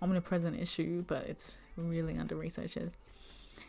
omnipresent 0.00 0.60
issue, 0.60 1.04
but 1.06 1.24
it's 1.28 1.56
really 1.76 2.18
under 2.18 2.36
researched. 2.36 2.78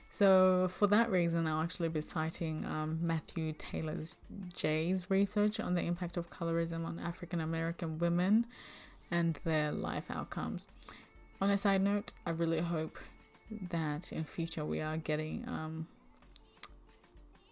So 0.09 0.67
for 0.67 0.85
that 0.87 1.09
reason, 1.09 1.47
I'll 1.47 1.63
actually 1.63 1.89
be 1.89 2.01
citing 2.01 2.65
um, 2.65 2.99
Matthew 3.01 3.53
Taylor's 3.53 4.17
Jay's 4.55 5.09
research 5.09 5.59
on 5.59 5.73
the 5.73 5.81
impact 5.81 6.17
of 6.17 6.29
colorism 6.29 6.85
on 6.85 6.99
African 6.99 7.41
American 7.41 7.97
women 7.97 8.45
and 9.09 9.39
their 9.43 9.71
life 9.71 10.11
outcomes. 10.11 10.67
On 11.41 11.49
a 11.49 11.57
side 11.57 11.81
note, 11.81 12.11
I 12.25 12.29
really 12.29 12.59
hope 12.59 12.99
that 13.69 14.11
in 14.11 14.23
future 14.23 14.63
we 14.63 14.81
are 14.81 14.97
getting 14.97 15.45
um, 15.47 15.87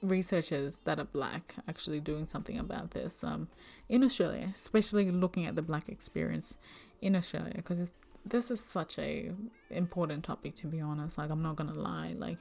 researchers 0.02 0.80
that 0.80 1.00
are 1.00 1.06
black 1.06 1.56
actually 1.68 2.00
doing 2.00 2.26
something 2.26 2.58
about 2.58 2.92
this 2.92 3.24
um, 3.24 3.48
in 3.90 4.04
Australia, 4.04 4.50
especially 4.54 5.10
looking 5.12 5.46
at 5.46 5.56
the 5.56 5.62
black 5.62 5.90
experience 5.90 6.58
in 7.02 7.16
Australia 7.16 7.54
because 7.56 7.88
this 8.26 8.52
is 8.52 8.64
such 8.64 9.00
a 9.00 9.32
important 9.70 10.24
topic 10.24 10.56
to 10.56 10.68
be 10.68 10.80
honest. 10.80 11.18
Like 11.18 11.30
I'm 11.30 11.42
not 11.42 11.56
gonna 11.56 11.74
lie, 11.74 12.14
like 12.18 12.38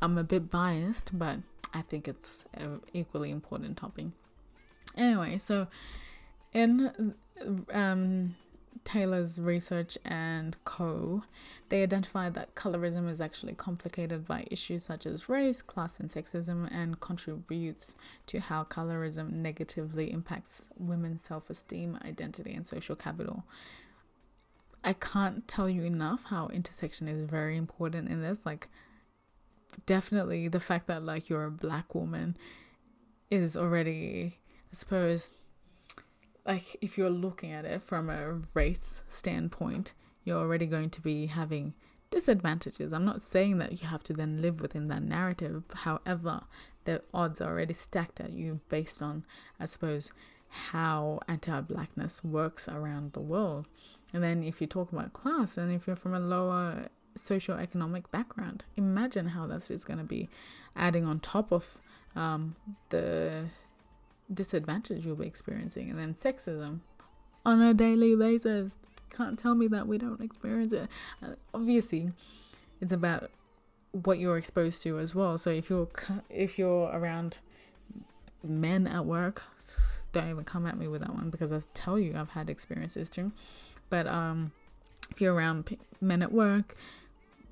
I'm 0.00 0.18
a 0.18 0.24
bit 0.24 0.50
biased, 0.50 1.16
but 1.18 1.38
I 1.72 1.82
think 1.82 2.08
it's 2.08 2.44
an 2.54 2.80
equally 2.92 3.30
important 3.30 3.76
topic. 3.76 4.06
Anyway, 4.96 5.38
so 5.38 5.66
in 6.52 7.14
um, 7.72 8.36
Taylor's 8.84 9.40
research 9.40 9.96
and 10.04 10.56
co, 10.64 11.22
they 11.68 11.82
identified 11.82 12.34
that 12.34 12.54
colorism 12.54 13.10
is 13.10 13.20
actually 13.20 13.54
complicated 13.54 14.26
by 14.26 14.46
issues 14.50 14.84
such 14.84 15.06
as 15.06 15.28
race, 15.28 15.62
class, 15.62 15.98
and 15.98 16.10
sexism, 16.10 16.68
and 16.70 17.00
contributes 17.00 17.96
to 18.26 18.40
how 18.40 18.64
colorism 18.64 19.32
negatively 19.32 20.12
impacts 20.12 20.62
women's 20.78 21.22
self 21.22 21.50
esteem, 21.50 21.98
identity, 22.04 22.52
and 22.52 22.66
social 22.66 22.94
capital. 22.94 23.44
I 24.84 24.92
can't 24.92 25.48
tell 25.48 25.68
you 25.68 25.82
enough 25.82 26.24
how 26.24 26.48
intersection 26.48 27.08
is 27.08 27.28
very 27.28 27.56
important 27.56 28.08
in 28.08 28.22
this. 28.22 28.44
Like, 28.44 28.68
definitely 29.86 30.48
the 30.48 30.60
fact 30.60 30.86
that, 30.86 31.02
like, 31.02 31.28
you're 31.28 31.46
a 31.46 31.50
black 31.50 31.94
woman 31.94 32.36
is 33.30 33.56
already, 33.56 34.38
I 34.72 34.76
suppose, 34.76 35.32
like 36.46 36.76
if 36.80 36.98
you're 36.98 37.10
looking 37.10 37.52
at 37.52 37.64
it 37.64 37.82
from 37.82 38.10
a 38.10 38.40
race 38.54 39.02
standpoint, 39.08 39.94
you're 40.24 40.38
already 40.38 40.66
going 40.66 40.90
to 40.90 41.00
be 41.00 41.26
having 41.26 41.74
disadvantages. 42.10 42.92
I'm 42.92 43.04
not 43.04 43.22
saying 43.22 43.58
that 43.58 43.80
you 43.80 43.88
have 43.88 44.02
to 44.04 44.12
then 44.12 44.40
live 44.40 44.60
within 44.60 44.88
that 44.88 45.02
narrative. 45.02 45.64
However, 45.74 46.42
the 46.84 47.02
odds 47.12 47.40
are 47.40 47.50
already 47.50 47.74
stacked 47.74 48.20
at 48.20 48.32
you 48.32 48.60
based 48.68 49.02
on, 49.02 49.24
I 49.58 49.64
suppose, 49.64 50.12
how 50.48 51.20
anti 51.28 51.60
blackness 51.62 52.22
works 52.22 52.68
around 52.68 53.12
the 53.12 53.20
world. 53.20 53.66
And 54.14 54.22
then 54.22 54.42
if 54.44 54.60
you 54.60 54.66
talk 54.66 54.92
about 54.92 55.12
class 55.12 55.58
and 55.58 55.72
if 55.72 55.86
you're 55.86 55.96
from 55.96 56.14
a 56.14 56.20
lower 56.20 56.86
socio-economic 57.16 58.10
background, 58.10 58.64
imagine 58.76 59.28
how 59.28 59.46
that's 59.46 59.68
just 59.68 59.86
going 59.86 59.98
to 59.98 60.04
be 60.04 60.28
adding 60.76 61.04
on 61.04 61.20
top 61.20 61.52
of 61.52 61.78
um, 62.16 62.54
the 62.90 63.44
disadvantage 64.32 65.04
you'll 65.04 65.16
be 65.16 65.26
experiencing. 65.26 65.90
And 65.90 65.98
then 65.98 66.14
sexism 66.14 66.78
on 67.44 67.60
a 67.60 67.74
daily 67.74 68.14
basis. 68.14 68.78
Can't 69.10 69.38
tell 69.38 69.54
me 69.54 69.66
that 69.68 69.86
we 69.86 69.98
don't 69.98 70.20
experience 70.20 70.72
it. 70.72 70.88
Uh, 71.22 71.34
obviously, 71.52 72.12
it's 72.80 72.92
about 72.92 73.30
what 73.90 74.18
you're 74.18 74.38
exposed 74.38 74.82
to 74.82 74.98
as 74.98 75.14
well. 75.14 75.38
So 75.38 75.50
if 75.50 75.70
you're 75.70 75.88
if 76.30 76.58
you're 76.58 76.90
around 76.92 77.38
men 78.42 78.86
at 78.86 79.04
work, 79.04 79.42
don't 80.12 80.30
even 80.30 80.44
come 80.44 80.66
at 80.66 80.76
me 80.76 80.88
with 80.88 81.02
that 81.02 81.14
one 81.14 81.30
because 81.30 81.52
I 81.52 81.60
tell 81.74 81.98
you 81.98 82.16
I've 82.16 82.30
had 82.30 82.50
experiences 82.50 83.08
too. 83.08 83.32
But 83.94 84.08
um, 84.08 84.50
if 85.08 85.20
you're 85.20 85.34
around 85.34 85.76
men 86.00 86.20
at 86.20 86.32
work, 86.32 86.74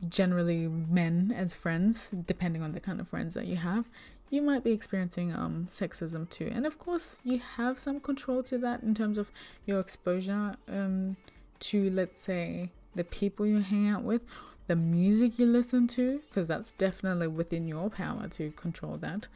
generally 0.09 0.67
men 0.67 1.33
as 1.37 1.55
friends, 1.55 2.11
depending 2.27 2.63
on 2.63 2.73
the 2.73 2.81
kind 2.81 2.99
of 2.99 3.07
friends 3.07 3.35
that 3.35 3.47
you 3.47 3.55
have, 3.59 3.85
you 4.29 4.43
might 4.43 4.65
be 4.65 4.73
experiencing 4.73 5.33
um, 5.33 5.69
sexism 5.71 6.29
too. 6.29 6.51
And 6.53 6.67
of 6.67 6.81
course, 6.81 7.21
you 7.23 7.41
have 7.59 7.79
some 7.79 8.01
control 8.01 8.43
to 8.43 8.59
that 8.59 8.83
in 8.83 8.93
terms 8.93 9.19
of 9.19 9.31
your 9.67 9.79
exposure 9.79 10.57
um, 10.67 11.17
to, 11.61 11.89
let's 11.91 12.21
say, 12.21 12.71
the 12.97 13.05
people 13.05 13.47
you 13.47 13.61
hang 13.61 13.89
out 13.89 14.03
with, 14.03 14.23
the 14.67 14.75
music 14.75 15.39
you 15.39 15.47
listen 15.47 15.87
to, 15.99 16.23
because 16.27 16.49
that's 16.49 16.73
definitely 16.73 17.29
within 17.29 17.69
your 17.69 17.89
power 17.89 18.27
to 18.31 18.51
control 18.51 18.97
that. 18.97 19.29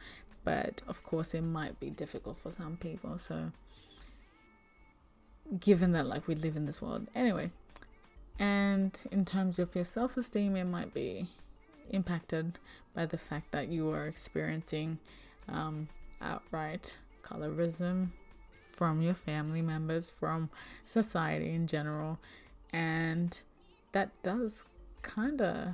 But 0.43 0.81
of 0.89 1.05
course, 1.05 1.33
it 1.33 1.43
might 1.43 1.79
be 1.79 1.89
difficult 1.89 2.37
for 2.37 2.51
some 2.51 2.75
people. 2.75 3.17
So, 3.17 3.53
given 5.59 5.91
that, 5.93 6.07
like, 6.07 6.27
we 6.27 6.35
live 6.35 6.55
in 6.55 6.65
this 6.65 6.81
world, 6.81 7.07
anyway. 7.15 7.51
And 8.39 9.01
in 9.11 9.25
terms 9.25 9.59
of 9.59 9.75
your 9.75 9.85
self 9.85 10.17
esteem, 10.17 10.55
it 10.55 10.65
might 10.65 10.93
be 10.93 11.27
impacted 11.89 12.59
by 12.93 13.05
the 13.05 13.17
fact 13.17 13.51
that 13.51 13.69
you 13.69 13.89
are 13.91 14.07
experiencing 14.07 14.99
um, 15.49 15.87
outright 16.21 16.97
colorism 17.23 18.09
from 18.67 19.01
your 19.01 19.13
family 19.13 19.61
members, 19.61 20.09
from 20.09 20.49
society 20.85 21.49
in 21.49 21.67
general. 21.67 22.19
And 22.71 23.41
that 23.91 24.11
does 24.23 24.65
kind 25.01 25.41
of 25.41 25.69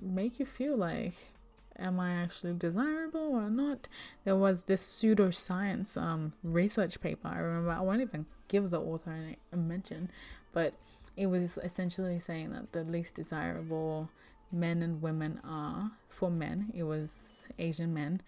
make 0.00 0.40
you 0.40 0.46
feel 0.46 0.76
like, 0.76 1.14
am 1.78 2.00
I 2.00 2.12
actually 2.12 2.54
desirable 2.54 3.34
or 3.34 3.48
not? 3.50 3.88
There 4.24 4.36
was 4.36 4.62
this 4.62 4.82
pseudoscience 4.82 5.96
um, 5.96 6.32
research 6.42 7.00
paper. 7.00 7.28
I 7.28 7.38
remember, 7.38 7.70
I 7.70 7.80
won't 7.80 8.00
even 8.00 8.26
give 8.48 8.70
the 8.70 8.80
author 8.80 9.34
a 9.52 9.56
mention, 9.56 10.10
but 10.52 10.74
it 11.16 11.26
was 11.26 11.58
essentially 11.58 12.20
saying 12.20 12.52
that 12.52 12.72
the 12.72 12.84
least 12.84 13.14
desirable 13.14 14.08
men 14.52 14.82
and 14.82 15.02
women 15.02 15.40
are 15.44 15.90
for 16.08 16.30
men 16.30 16.70
it 16.74 16.84
was 16.84 17.48
asian 17.58 17.92
men 17.92 18.20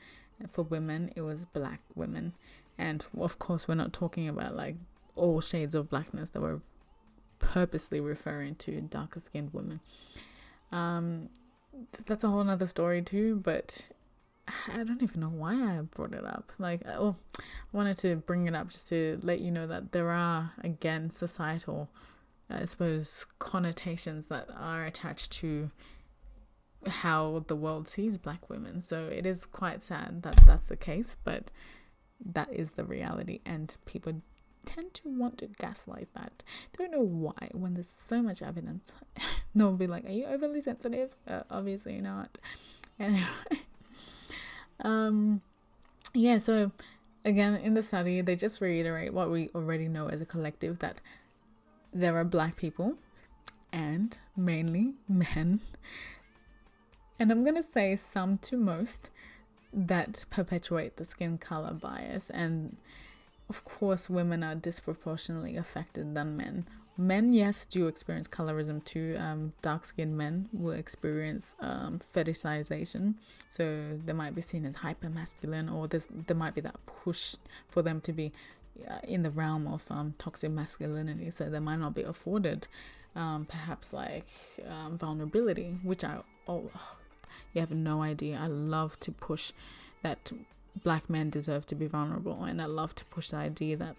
for 0.51 0.63
women 0.65 1.11
it 1.17 1.23
was 1.23 1.45
black 1.47 1.81
women 1.95 2.35
and 2.77 3.07
of 3.19 3.39
course 3.39 3.67
we're 3.67 3.75
not 3.75 3.93
talking 3.93 4.29
about 4.29 4.55
like 4.55 4.77
all 5.17 5.41
shades 5.41 5.75
of 5.75 5.89
blackness 5.89 6.31
that 6.33 6.43
we're 6.43 6.61
purposely 7.39 8.01
referring 8.01 8.55
to 8.55 8.81
darker 8.83 9.21
skinned 9.21 9.53
women 9.55 9.81
um 10.73 11.29
that's 12.07 12.25
a 12.25 12.29
whole 12.29 12.45
nother 12.45 12.67
story 12.67 13.03
too 13.03 13.41
but 13.45 13.87
I 14.73 14.85
don't 14.85 15.03
even 15.03 15.21
know 15.21 15.29
why 15.29 15.53
I 15.55 15.81
brought 15.83 16.13
it 16.13 16.25
up. 16.25 16.53
Like, 16.59 16.83
oh, 16.87 17.17
I 17.39 17.43
wanted 17.73 17.97
to 17.99 18.17
bring 18.17 18.47
it 18.47 18.55
up 18.55 18.69
just 18.71 18.89
to 18.89 19.19
let 19.23 19.41
you 19.41 19.51
know 19.51 19.67
that 19.67 19.93
there 19.93 20.11
are, 20.11 20.53
again, 20.63 21.11
societal, 21.11 21.89
I 22.49 22.65
suppose, 22.65 23.27
connotations 23.39 24.27
that 24.29 24.49
are 24.57 24.85
attached 24.85 25.33
to 25.33 25.71
how 26.87 27.45
the 27.47 27.57
world 27.57 27.89
sees 27.89 28.19
black 28.19 28.49
women. 28.49 28.83
So 28.83 29.07
it 29.07 29.27
is 29.27 29.47
quite 29.47 29.83
sad 29.83 30.23
that 30.23 30.37
that's 30.47 30.67
the 30.67 30.77
case, 30.77 31.17
but 31.23 31.51
that 32.25 32.53
is 32.53 32.71
the 32.71 32.85
reality, 32.85 33.41
and 33.47 33.75
people 33.87 34.23
tend 34.65 34.95
to 34.95 35.09
want 35.09 35.39
to 35.39 35.47
gaslight 35.47 36.09
that. 36.15 36.45
Don't 36.77 36.91
know 36.91 37.01
why 37.01 37.51
when 37.53 37.75
there's 37.75 37.89
so 37.89 38.23
much 38.23 38.43
evidence. 38.43 38.93
They'll 39.55 39.73
be 39.73 39.87
like, 39.87 40.05
"Are 40.05 40.13
you 40.13 40.27
overly 40.27 40.61
sensitive?" 40.61 41.11
Uh, 41.27 41.43
obviously 41.51 42.01
not. 42.01 42.39
Anyway, 42.99 43.25
um, 44.81 45.41
yeah. 46.15 46.39
So 46.39 46.73
again, 47.25 47.57
in 47.57 47.75
the 47.75 47.83
study, 47.83 48.21
they 48.21 48.37
just 48.37 48.61
reiterate 48.61 49.13
what 49.13 49.31
we 49.31 49.51
already 49.55 49.89
know 49.89 50.09
as 50.09 50.21
a 50.21 50.27
collective 50.27 50.79
that 50.81 51.01
there 51.93 52.17
are 52.17 52.25
black 52.25 52.57
people 52.57 52.95
and 53.73 54.19
mainly 54.37 54.95
men 55.09 55.61
and 57.21 57.31
I'm 57.31 57.45
going 57.45 57.55
to 57.55 57.63
say 57.63 57.97
some 57.97 58.39
to 58.39 58.57
most 58.57 59.11
that 59.75 60.25
perpetuate 60.31 60.97
the 60.97 61.05
skin 61.05 61.37
color 61.37 61.75
bias. 61.75 62.31
And 62.31 62.79
of 63.51 63.65
course, 63.65 64.09
women 64.09 64.43
are 64.43 64.55
disproportionately 64.55 65.57
affected 65.57 66.15
than 66.15 66.37
men. 66.37 66.67
Men, 66.97 67.33
yes, 67.33 67.67
do 67.67 67.89
experience 67.89 68.29
colorism 68.29 68.85
too. 68.85 69.17
Um, 69.19 69.53
dark 69.61 69.85
skinned 69.85 70.17
men 70.17 70.49
will 70.53 70.73
experience 70.73 71.57
um, 71.61 71.99
fetishization. 71.99 73.15
So 73.49 73.99
they 74.05 74.13
might 74.13 74.35
be 74.35 74.41
seen 74.41 74.65
as 74.65 74.77
hyper 74.77 75.09
masculine, 75.09 75.69
or 75.69 75.89
there's, 75.89 76.07
there 76.29 76.37
might 76.37 76.55
be 76.55 76.61
that 76.63 76.77
push 76.87 77.35
for 77.69 77.83
them 77.83 78.01
to 78.03 78.13
be 78.13 78.33
uh, 78.89 78.99
in 79.03 79.23
the 79.23 79.31
realm 79.31 79.67
of 79.67 79.85
um, 79.91 80.15
toxic 80.19 80.51
masculinity. 80.51 81.31
So 81.31 81.51
they 81.51 81.61
might 81.61 81.81
not 81.81 81.95
be 81.95 82.03
afforded 82.03 82.69
um, 83.17 83.47
perhaps 83.47 83.93
like 83.93 84.29
um, 84.69 84.97
vulnerability, 84.97 85.79
which 85.83 86.05
I 86.05 86.21
oh, 86.47 86.71
you 87.53 87.61
have 87.61 87.73
no 87.73 88.03
idea. 88.03 88.39
I 88.41 88.47
love 88.47 89.01
to 89.01 89.11
push 89.11 89.53
that 90.03 90.33
black 90.83 91.09
men 91.11 91.31
deserve 91.31 91.67
to 91.67 91.75
be 91.75 91.87
vulnerable, 91.87 92.45
and 92.45 92.61
I 92.61 92.67
love 92.67 92.95
to 92.97 93.05
push 93.07 93.31
the 93.31 93.37
idea 93.37 93.77
that 93.77 93.97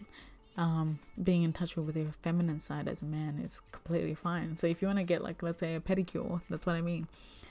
um, 0.58 1.00
being 1.22 1.44
in 1.44 1.54
touch 1.54 1.76
with 1.76 1.96
your 1.96 2.12
feminine 2.22 2.60
side 2.60 2.88
as 2.88 3.02
a 3.02 3.06
man 3.06 3.40
is 3.44 3.62
completely 3.72 4.16
fine. 4.16 4.58
So 4.58 4.68
if 4.68 4.82
you 4.82 4.88
want 4.88 5.00
to 5.00 5.04
get 5.04 5.24
like 5.24 5.42
let's 5.44 5.60
say 5.60 5.76
a 5.76 5.80
pedicure, 5.80 6.42
that's 6.50 6.66
what 6.66 6.76
I 6.76 6.82
mean, 6.82 7.08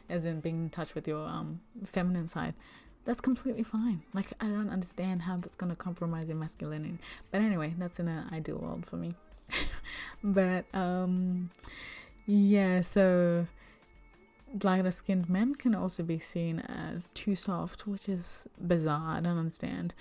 as 0.08 0.24
in 0.24 0.40
being 0.40 0.64
in 0.64 0.70
touch 0.70 0.94
with 0.94 1.08
your 1.08 1.26
um, 1.26 1.60
feminine 1.84 2.28
side. 2.28 2.54
That's 3.06 3.20
completely 3.20 3.62
fine. 3.62 4.02
Like 4.12 4.32
I 4.40 4.46
don't 4.46 4.68
understand 4.68 5.22
how 5.22 5.38
that's 5.38 5.56
gonna 5.56 5.74
compromise 5.74 6.26
your 6.26 6.36
masculinity. 6.36 6.98
But 7.30 7.40
anyway, 7.40 7.74
that's 7.78 7.98
in 7.98 8.08
an 8.08 8.28
ideal 8.32 8.58
world 8.58 8.84
for 8.84 8.96
me. 8.96 9.14
but 10.22 10.66
um 10.74 11.50
yeah, 12.26 12.82
so 12.82 13.46
lighter 14.62 14.90
skinned 14.90 15.28
men 15.28 15.54
can 15.54 15.74
also 15.74 16.02
be 16.02 16.18
seen 16.18 16.60
as 16.60 17.08
too 17.08 17.36
soft, 17.36 17.86
which 17.86 18.08
is 18.08 18.48
bizarre. 18.60 19.16
I 19.16 19.20
don't 19.20 19.38
understand. 19.38 19.94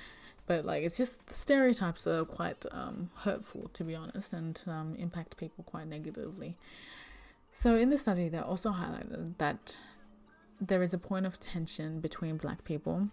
But 0.47 0.65
like, 0.65 0.83
it's 0.83 0.97
just 0.97 1.21
stereotypes 1.35 2.03
that 2.03 2.19
are 2.19 2.25
quite 2.25 2.65
um, 2.71 3.11
hurtful, 3.17 3.69
to 3.73 3.83
be 3.83 3.95
honest, 3.95 4.33
and 4.33 4.61
um, 4.65 4.95
impact 4.97 5.37
people 5.37 5.63
quite 5.63 5.87
negatively. 5.87 6.57
So, 7.53 7.75
in 7.75 7.89
the 7.89 7.97
study, 7.97 8.29
they 8.29 8.39
also 8.39 8.71
highlighted 8.71 9.37
that 9.37 9.79
there 10.59 10.81
is 10.81 10.93
a 10.93 10.97
point 10.97 11.25
of 11.25 11.39
tension 11.39 11.99
between 11.99 12.37
black 12.37 12.63
people 12.63 13.09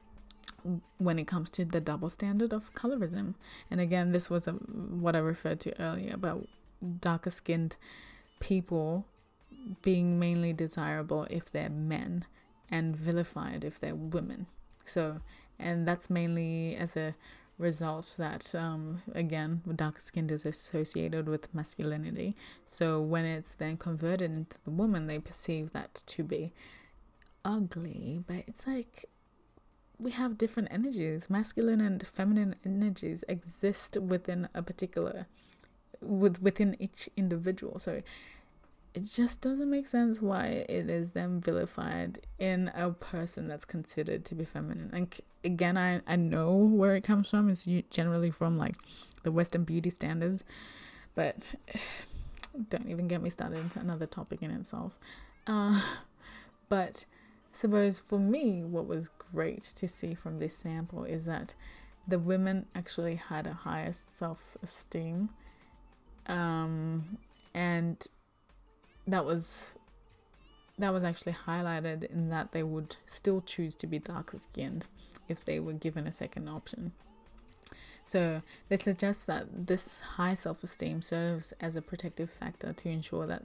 when 0.98 1.18
it 1.18 1.26
comes 1.26 1.50
to 1.50 1.64
the 1.64 1.80
double 1.80 2.10
standard 2.10 2.52
of 2.52 2.74
colorism. 2.74 3.34
And 3.70 3.80
again, 3.80 4.12
this 4.12 4.30
was 4.30 4.48
a, 4.48 4.52
what 4.52 5.14
I 5.14 5.20
referred 5.20 5.60
to 5.60 5.80
earlier 5.80 6.14
about 6.14 6.48
darker 7.00 7.30
skinned 7.30 7.76
people 8.40 9.06
being 9.82 10.18
mainly 10.18 10.52
desirable 10.52 11.26
if 11.30 11.50
they're 11.50 11.68
men 11.70 12.24
and 12.70 12.96
vilified 12.96 13.64
if 13.64 13.78
they're 13.78 13.94
women. 13.94 14.46
So, 14.84 15.20
and 15.58 15.86
that's 15.86 16.10
mainly 16.10 16.76
as 16.76 16.96
a 16.96 17.14
result 17.58 18.14
that, 18.18 18.54
um, 18.54 19.02
again, 19.14 19.62
dark 19.76 20.00
skin 20.00 20.28
is 20.30 20.44
associated 20.44 21.28
with 21.28 21.54
masculinity. 21.54 22.36
So, 22.66 23.00
when 23.00 23.24
it's 23.24 23.54
then 23.54 23.76
converted 23.76 24.30
into 24.30 24.56
the 24.64 24.70
woman, 24.70 25.06
they 25.06 25.18
perceive 25.18 25.72
that 25.72 26.02
to 26.06 26.22
be 26.22 26.52
ugly, 27.44 28.22
but 28.26 28.44
it's 28.46 28.66
like 28.66 29.06
we 29.98 30.10
have 30.10 30.36
different 30.36 30.68
energies. 30.70 31.30
Masculine 31.30 31.80
and 31.80 32.06
feminine 32.06 32.56
energies 32.64 33.24
exist 33.28 33.96
within 33.96 34.48
a 34.54 34.62
particular 34.62 35.26
with 36.00 36.42
within 36.42 36.76
each 36.78 37.08
individual. 37.16 37.78
So 37.78 38.02
it 38.96 39.04
just 39.04 39.42
doesn't 39.42 39.68
make 39.68 39.86
sense 39.86 40.22
why 40.22 40.46
it 40.46 40.88
is 40.88 41.12
then 41.12 41.38
vilified 41.38 42.18
in 42.38 42.72
a 42.74 42.90
person 42.90 43.46
that's 43.46 43.66
considered 43.66 44.24
to 44.24 44.34
be 44.34 44.46
feminine. 44.46 44.88
And 44.90 45.14
again, 45.44 45.76
I, 45.76 46.00
I 46.06 46.16
know 46.16 46.54
where 46.54 46.96
it 46.96 47.04
comes 47.04 47.28
from. 47.28 47.50
It's 47.50 47.68
generally 47.90 48.30
from 48.30 48.56
like 48.56 48.74
the 49.22 49.30
Western 49.30 49.64
beauty 49.64 49.90
standards, 49.90 50.44
but 51.14 51.36
don't 52.70 52.88
even 52.88 53.06
get 53.06 53.20
me 53.20 53.28
started. 53.28 53.58
Into 53.58 53.80
another 53.80 54.06
topic 54.06 54.40
in 54.40 54.50
itself. 54.50 54.98
Uh, 55.46 55.82
but 56.70 57.04
suppose 57.52 57.98
for 57.98 58.18
me, 58.18 58.64
what 58.64 58.86
was 58.86 59.10
great 59.30 59.60
to 59.76 59.86
see 59.86 60.14
from 60.14 60.38
this 60.38 60.56
sample 60.56 61.04
is 61.04 61.26
that 61.26 61.54
the 62.08 62.18
women 62.18 62.64
actually 62.74 63.16
had 63.16 63.46
a 63.46 63.52
higher 63.52 63.92
self 63.92 64.56
esteem. 64.62 65.28
Um, 66.28 67.18
and 67.52 68.06
that 69.06 69.24
was 69.24 69.74
that 70.78 70.92
was 70.92 71.04
actually 71.04 71.36
highlighted 71.46 72.04
in 72.04 72.28
that 72.28 72.52
they 72.52 72.62
would 72.62 72.96
still 73.06 73.40
choose 73.40 73.74
to 73.74 73.86
be 73.86 73.98
darker 73.98 74.38
skinned 74.38 74.86
if 75.28 75.44
they 75.44 75.58
were 75.58 75.72
given 75.72 76.06
a 76.06 76.12
second 76.12 76.48
option. 76.48 76.92
So 78.04 78.42
they 78.68 78.76
suggest 78.76 79.26
that 79.26 79.66
this 79.66 80.00
high 80.00 80.34
self 80.34 80.62
esteem 80.62 81.02
serves 81.02 81.52
as 81.60 81.76
a 81.76 81.82
protective 81.82 82.30
factor 82.30 82.72
to 82.72 82.88
ensure 82.88 83.26
that 83.26 83.44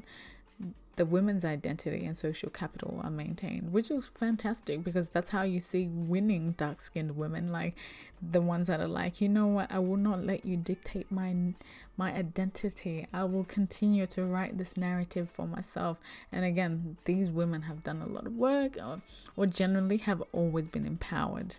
the 1.01 1.05
women's 1.07 1.43
identity 1.43 2.05
and 2.05 2.15
social 2.15 2.51
capital 2.51 3.01
are 3.03 3.09
maintained, 3.09 3.73
which 3.73 3.89
is 3.89 4.11
fantastic 4.13 4.83
because 4.83 5.09
that's 5.09 5.31
how 5.31 5.41
you 5.41 5.59
see 5.59 5.87
winning 5.87 6.51
dark 6.51 6.79
skinned 6.79 7.17
women, 7.17 7.51
like 7.51 7.75
the 8.21 8.39
ones 8.39 8.67
that 8.67 8.79
are 8.79 8.87
like, 8.87 9.19
you 9.19 9.27
know 9.27 9.47
what, 9.47 9.71
I 9.71 9.79
will 9.79 9.97
not 9.97 10.23
let 10.23 10.45
you 10.45 10.57
dictate 10.57 11.11
my 11.11 11.55
my 11.97 12.13
identity. 12.13 13.07
I 13.11 13.23
will 13.23 13.45
continue 13.45 14.05
to 14.05 14.23
write 14.23 14.59
this 14.59 14.77
narrative 14.77 15.27
for 15.31 15.47
myself. 15.47 15.97
And 16.31 16.45
again, 16.45 16.97
these 17.05 17.31
women 17.31 17.63
have 17.63 17.81
done 17.81 18.03
a 18.03 18.05
lot 18.05 18.27
of 18.27 18.35
work 18.35 18.77
or, 18.77 19.01
or 19.35 19.47
generally 19.47 19.97
have 19.97 20.21
always 20.33 20.67
been 20.67 20.85
empowered 20.85 21.55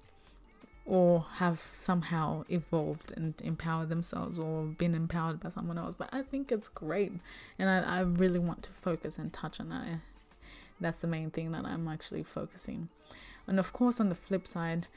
or 0.85 1.27
have 1.35 1.61
somehow 1.61 2.45
evolved 2.49 3.12
and 3.16 3.35
empowered 3.42 3.88
themselves 3.88 4.38
or 4.38 4.64
been 4.64 4.95
empowered 4.95 5.40
by 5.40 5.49
someone 5.49 5.79
else. 5.79 5.95
But 5.97 6.09
I 6.12 6.23
think 6.23 6.51
it's 6.51 6.68
great, 6.68 7.12
and 7.59 7.68
I, 7.71 7.99
I 7.99 8.01
really 8.01 8.40
want 8.40 8.62
to 8.64 8.71
focus 8.71 9.18
and 9.18 9.33
touch 9.33 9.61
on 9.61 9.68
that. 9.68 10.01
That's 10.81 11.01
the 11.01 11.07
main 11.07 11.31
thing 11.31 11.53
that 11.53 11.64
I'm 11.64 11.87
actually 11.87 12.25
focusing. 12.25 12.88
And 13.47 13.59
of 13.59 13.73
course, 13.73 14.01
on 14.01 14.09
the 14.09 14.14
flip 14.14 14.47
side, 14.47 14.88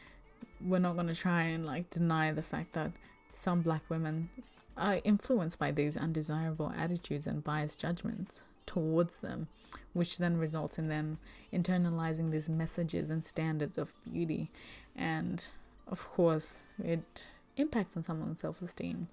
we're 0.59 0.79
not 0.79 0.95
going 0.95 1.07
to 1.07 1.15
try 1.15 1.43
and 1.43 1.65
like 1.65 1.89
deny 1.89 2.31
the 2.31 2.41
fact 2.41 2.73
that 2.73 2.91
some 3.33 3.61
black 3.61 3.81
women 3.89 4.29
are 4.77 5.01
influenced 5.03 5.59
by 5.59 5.71
these 5.71 5.95
undesirable 5.95 6.73
attitudes 6.75 7.27
and 7.27 7.43
biased 7.43 7.79
judgments 7.79 8.41
towards 8.65 9.17
them, 9.17 9.47
which 9.93 10.17
then 10.17 10.37
results 10.37 10.79
in 10.79 10.87
them 10.87 11.19
internalizing 11.53 12.31
these 12.31 12.49
messages 12.49 13.09
and 13.09 13.23
standards 13.23 13.77
of 13.77 13.93
beauty 14.11 14.49
and 14.95 15.47
of 15.87 16.07
course, 16.07 16.57
it 16.83 17.29
impacts 17.57 17.95
on 17.95 18.03
someone's 18.03 18.41
self 18.41 18.61
esteem. 18.61 19.07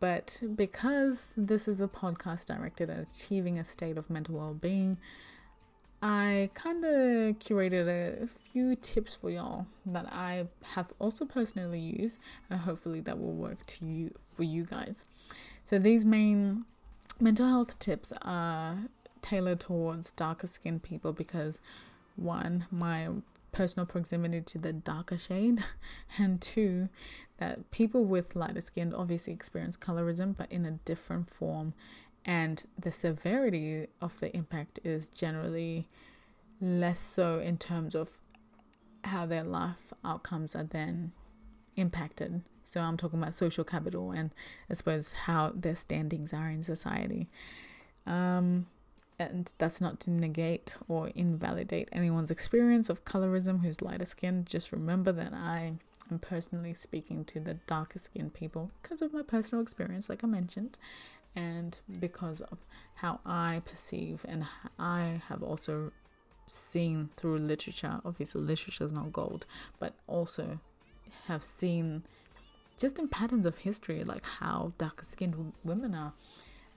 But 0.00 0.40
because 0.54 1.26
this 1.36 1.66
is 1.66 1.80
a 1.80 1.88
podcast 1.88 2.46
directed 2.46 2.88
at 2.88 3.08
achieving 3.08 3.58
a 3.58 3.64
state 3.64 3.98
of 3.98 4.08
mental 4.08 4.36
well 4.36 4.54
being, 4.54 4.98
I 6.00 6.50
kind 6.54 6.84
of 6.84 7.38
curated 7.40 8.22
a 8.22 8.28
few 8.28 8.76
tips 8.76 9.16
for 9.16 9.30
y'all 9.30 9.66
that 9.86 10.06
I 10.12 10.46
have 10.74 10.92
also 11.00 11.24
personally 11.24 11.80
used, 11.80 12.20
and 12.48 12.60
hopefully 12.60 13.00
that 13.00 13.18
will 13.18 13.32
work 13.32 13.66
to 13.66 13.86
you 13.86 14.14
for 14.20 14.44
you 14.44 14.64
guys. 14.64 15.04
So 15.64 15.78
these 15.80 16.04
main 16.04 16.64
mental 17.18 17.48
health 17.48 17.78
tips 17.80 18.12
are 18.22 18.76
tailored 19.20 19.58
towards 19.58 20.12
darker 20.12 20.46
skinned 20.46 20.84
people 20.84 21.12
because 21.12 21.60
one, 22.14 22.66
my 22.70 23.08
personal 23.58 23.86
proximity 23.86 24.40
to 24.40 24.56
the 24.56 24.72
darker 24.72 25.18
shade, 25.18 25.64
and 26.18 26.40
two, 26.40 26.88
that 27.38 27.68
people 27.72 28.04
with 28.04 28.36
lighter 28.36 28.60
skin 28.60 28.94
obviously 28.94 29.32
experience 29.32 29.76
colorism 29.76 30.36
but 30.36 30.50
in 30.52 30.64
a 30.64 30.70
different 30.70 31.28
form, 31.28 31.74
and 32.24 32.66
the 32.78 32.92
severity 32.92 33.88
of 34.00 34.20
the 34.20 34.34
impact 34.36 34.78
is 34.84 35.08
generally 35.08 35.88
less 36.60 37.00
so 37.00 37.40
in 37.40 37.58
terms 37.58 37.96
of 37.96 38.20
how 39.02 39.26
their 39.26 39.42
life 39.42 39.92
outcomes 40.04 40.54
are 40.54 40.64
then 40.64 41.10
impacted. 41.74 42.42
So 42.62 42.80
I'm 42.80 42.96
talking 42.96 43.20
about 43.20 43.34
social 43.34 43.64
capital 43.64 44.12
and 44.12 44.30
I 44.70 44.74
suppose 44.74 45.10
how 45.24 45.52
their 45.52 45.74
standings 45.74 46.32
are 46.32 46.48
in 46.48 46.62
society. 46.62 47.28
Um, 48.06 48.66
and 49.18 49.52
that's 49.58 49.80
not 49.80 49.98
to 50.00 50.10
negate 50.10 50.76
or 50.86 51.08
invalidate 51.08 51.88
anyone's 51.92 52.30
experience 52.30 52.88
of 52.88 53.04
colorism 53.04 53.62
who's 53.62 53.82
lighter 53.82 54.04
skinned. 54.04 54.46
Just 54.46 54.70
remember 54.70 55.10
that 55.12 55.32
I 55.34 55.74
am 56.10 56.18
personally 56.20 56.74
speaking 56.74 57.24
to 57.26 57.40
the 57.40 57.54
darker 57.66 57.98
skinned 57.98 58.34
people 58.34 58.70
because 58.82 59.02
of 59.02 59.12
my 59.12 59.22
personal 59.22 59.62
experience, 59.62 60.08
like 60.08 60.22
I 60.22 60.28
mentioned, 60.28 60.78
and 61.34 61.80
because 61.98 62.40
of 62.42 62.64
how 62.94 63.20
I 63.26 63.62
perceive 63.64 64.24
and 64.28 64.44
I 64.78 65.20
have 65.28 65.42
also 65.42 65.92
seen 66.46 67.10
through 67.16 67.38
literature. 67.38 68.00
Obviously, 68.04 68.40
literature 68.40 68.84
is 68.84 68.92
not 68.92 69.12
gold, 69.12 69.46
but 69.78 69.94
also 70.06 70.60
have 71.26 71.42
seen 71.42 72.04
just 72.78 72.98
in 72.98 73.08
patterns 73.08 73.44
of 73.44 73.58
history, 73.58 74.04
like 74.04 74.24
how 74.24 74.72
darker 74.78 75.04
skinned 75.04 75.52
women 75.64 75.94
are 75.94 76.12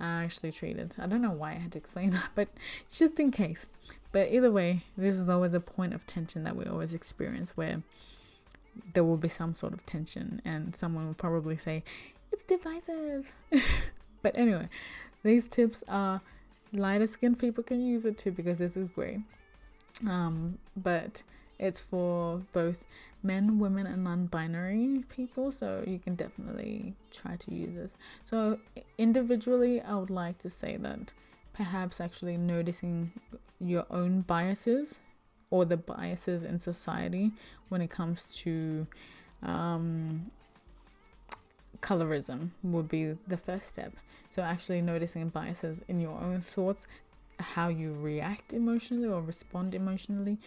actually 0.05 0.51
treated. 0.51 0.95
I 0.97 1.07
don't 1.07 1.21
know 1.21 1.31
why 1.31 1.51
I 1.51 1.55
had 1.55 1.71
to 1.73 1.77
explain 1.77 2.11
that, 2.11 2.29
but 2.35 2.49
just 2.91 3.19
in 3.19 3.31
case. 3.31 3.67
But 4.11 4.31
either 4.31 4.51
way, 4.51 4.83
this 4.97 5.15
is 5.15 5.29
always 5.29 5.53
a 5.53 5.59
point 5.59 5.93
of 5.93 6.05
tension 6.05 6.43
that 6.43 6.55
we 6.55 6.65
always 6.65 6.93
experience 6.93 7.55
where 7.55 7.81
there 8.93 9.03
will 9.03 9.17
be 9.17 9.29
some 9.29 9.55
sort 9.55 9.73
of 9.73 9.85
tension, 9.85 10.41
and 10.45 10.75
someone 10.75 11.07
will 11.07 11.13
probably 11.13 11.57
say, 11.57 11.83
It's 12.31 12.43
divisive. 12.43 13.31
but 14.21 14.37
anyway, 14.37 14.69
these 15.23 15.47
tips 15.47 15.83
are 15.87 16.21
lighter 16.73 17.07
skinned 17.07 17.39
people 17.39 17.63
can 17.63 17.81
use 17.81 18.05
it 18.05 18.17
too 18.17 18.31
because 18.31 18.59
this 18.59 18.77
is 18.77 18.89
great. 18.89 19.19
Um, 20.07 20.57
but 20.75 21.23
it's 21.59 21.81
for 21.81 22.41
both 22.53 22.83
men, 23.23 23.59
women, 23.59 23.85
and 23.85 24.03
non 24.03 24.25
binary 24.25 25.03
people, 25.09 25.51
so 25.51 25.83
you 25.85 25.99
can 25.99 26.15
definitely 26.15 26.95
try 27.11 27.35
to 27.35 27.53
use 27.53 27.75
this. 27.75 27.93
So, 28.25 28.59
individually, 28.97 29.81
I 29.81 29.95
would 29.95 30.09
like 30.09 30.37
to 30.39 30.49
say 30.49 30.77
that 30.77 31.13
perhaps 31.53 32.01
actually 32.01 32.37
noticing 32.37 33.11
your 33.59 33.85
own 33.89 34.21
biases 34.21 34.99
or 35.49 35.65
the 35.65 35.77
biases 35.77 36.43
in 36.43 36.59
society 36.59 37.31
when 37.69 37.81
it 37.81 37.89
comes 37.89 38.23
to 38.23 38.87
um, 39.43 40.31
colorism 41.81 42.49
would 42.63 42.87
be 42.87 43.17
the 43.27 43.37
first 43.37 43.67
step. 43.67 43.93
So, 44.29 44.41
actually 44.41 44.81
noticing 44.81 45.29
biases 45.29 45.81
in 45.87 45.99
your 45.99 46.17
own 46.19 46.41
thoughts, 46.41 46.87
how 47.39 47.67
you 47.67 47.93
react 47.93 48.53
emotionally 48.53 49.07
or 49.07 49.21
respond 49.21 49.75
emotionally, 49.75 50.37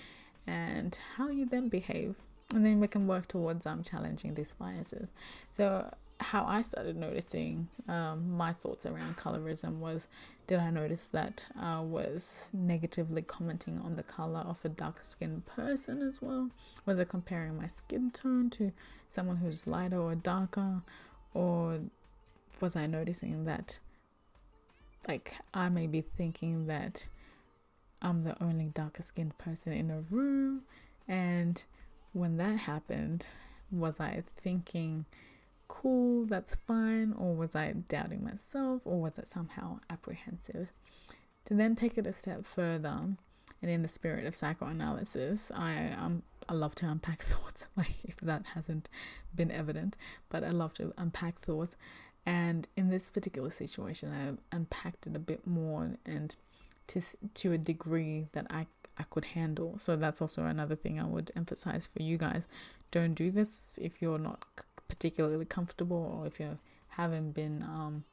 and 0.47 0.99
how 1.17 1.29
you 1.29 1.47
then 1.47 1.69
behave. 1.69 2.17
And 2.53 2.65
then 2.65 2.81
we 2.81 2.89
can 2.89 3.07
work 3.07 3.27
towards 3.27 3.67
um, 3.67 3.83
challenging 3.83 4.35
these 4.35 4.55
biases. 4.55 5.11
So, 5.53 5.93
how 6.21 6.45
I 6.45 6.61
started 6.61 6.97
noticing 6.97 7.69
um, 7.89 8.37
my 8.37 8.53
thoughts 8.53 8.87
around 8.87 9.17
colorism 9.17 9.79
was 9.79 10.07
did 10.47 10.59
I 10.59 10.71
notice 10.71 11.09
that 11.09 11.47
I 11.59 11.81
was 11.81 12.51
negatively 12.53 13.23
commenting 13.23 13.79
on 13.79 13.97
the 13.97 14.03
color 14.03 14.41
of 14.41 14.59
a 14.63 14.69
dark 14.69 15.01
skinned 15.03 15.47
person 15.47 16.03
as 16.03 16.21
well? 16.21 16.51
Was 16.85 16.99
I 16.99 17.05
comparing 17.05 17.57
my 17.57 17.67
skin 17.67 18.11
tone 18.11 18.51
to 18.51 18.73
someone 19.09 19.37
who's 19.37 19.67
lighter 19.67 19.99
or 19.99 20.15
darker? 20.15 20.83
Or 21.33 21.81
was 22.61 22.77
I 22.77 22.87
noticing 22.87 23.47
that, 23.47 23.79
like, 25.09 25.35
I 25.55 25.71
may 25.71 25.87
be 25.87 26.03
thinking 26.03 26.67
that 26.67 27.09
I'm 28.03 28.25
the 28.25 28.41
only 28.43 28.67
darker 28.67 29.03
skinned 29.03 29.39
person 29.39 29.73
in 29.73 29.91
a 29.91 30.01
room. 30.11 30.63
And 31.09 31.63
when 32.15 32.39
that 32.39 32.57
happened, 32.61 33.27
was 33.71 34.01
I 34.01 34.23
thinking, 34.43 35.05
cool, 35.69 36.25
that's 36.25 36.55
fine? 36.67 37.13
Or 37.13 37.35
was 37.35 37.55
I 37.55 37.73
doubting 37.73 38.25
myself? 38.25 38.83
Or 38.85 39.01
was 39.01 39.19
it 39.19 39.27
somehow 39.27 39.81
apprehensive? 39.91 40.69
To 41.47 41.55
then 41.55 41.75
take 41.75 41.99
it 41.99 42.07
a 42.07 42.13
step 42.13 42.47
further, 42.47 43.17
and 43.61 43.71
in 43.71 43.83
the 43.83 43.89
spirit 43.89 44.27
of 44.27 44.35
psychoanalysis, 44.35 45.51
I 45.55 45.89
um 45.99 46.23
I 46.49 46.55
love 46.55 46.75
to 46.77 46.89
unpack 46.89 47.23
thoughts, 47.23 47.67
like 47.77 47.97
if 48.05 48.17
that 48.19 48.45
hasn't 48.55 48.89
been 49.35 49.51
evident, 49.51 49.97
but 50.31 50.45
I 50.45 50.51
love 50.51 50.75
to 50.75 50.95
unpack 50.97 51.41
thoughts. 51.41 51.75
And 52.27 52.67
in 52.77 52.89
this 52.89 53.11
particular 53.11 53.51
situation, 53.51 54.11
I 54.13 54.57
unpacked 54.57 55.07
it 55.07 55.17
a 55.17 55.19
bit 55.19 55.47
more 55.47 55.97
and 56.07 56.35
to 56.89 57.03
to 57.35 57.53
a 57.53 57.59
degree 57.59 58.29
that 58.33 58.47
I 58.51 58.67
I 58.99 59.03
could 59.05 59.25
handle. 59.25 59.77
So 59.79 59.97
that's 59.97 60.23
also 60.23 60.45
another 60.45 60.77
thing 60.77 61.01
I 61.01 61.05
would 61.05 61.31
emphasize 61.37 61.87
for 61.87 62.03
you 62.03 62.17
guys. 62.19 62.47
Don't 62.91 63.15
do 63.15 63.31
this 63.31 63.79
if 63.83 64.01
you're 64.01 64.19
not 64.19 64.45
particularly 64.89 65.45
comfortable 65.45 66.19
or 66.19 66.27
if 66.27 66.39
you 66.39 66.59
haven't 66.91 67.33
been 67.33 67.63
um, 67.63 68.05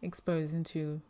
exposed 0.00 0.54
into 0.54 1.02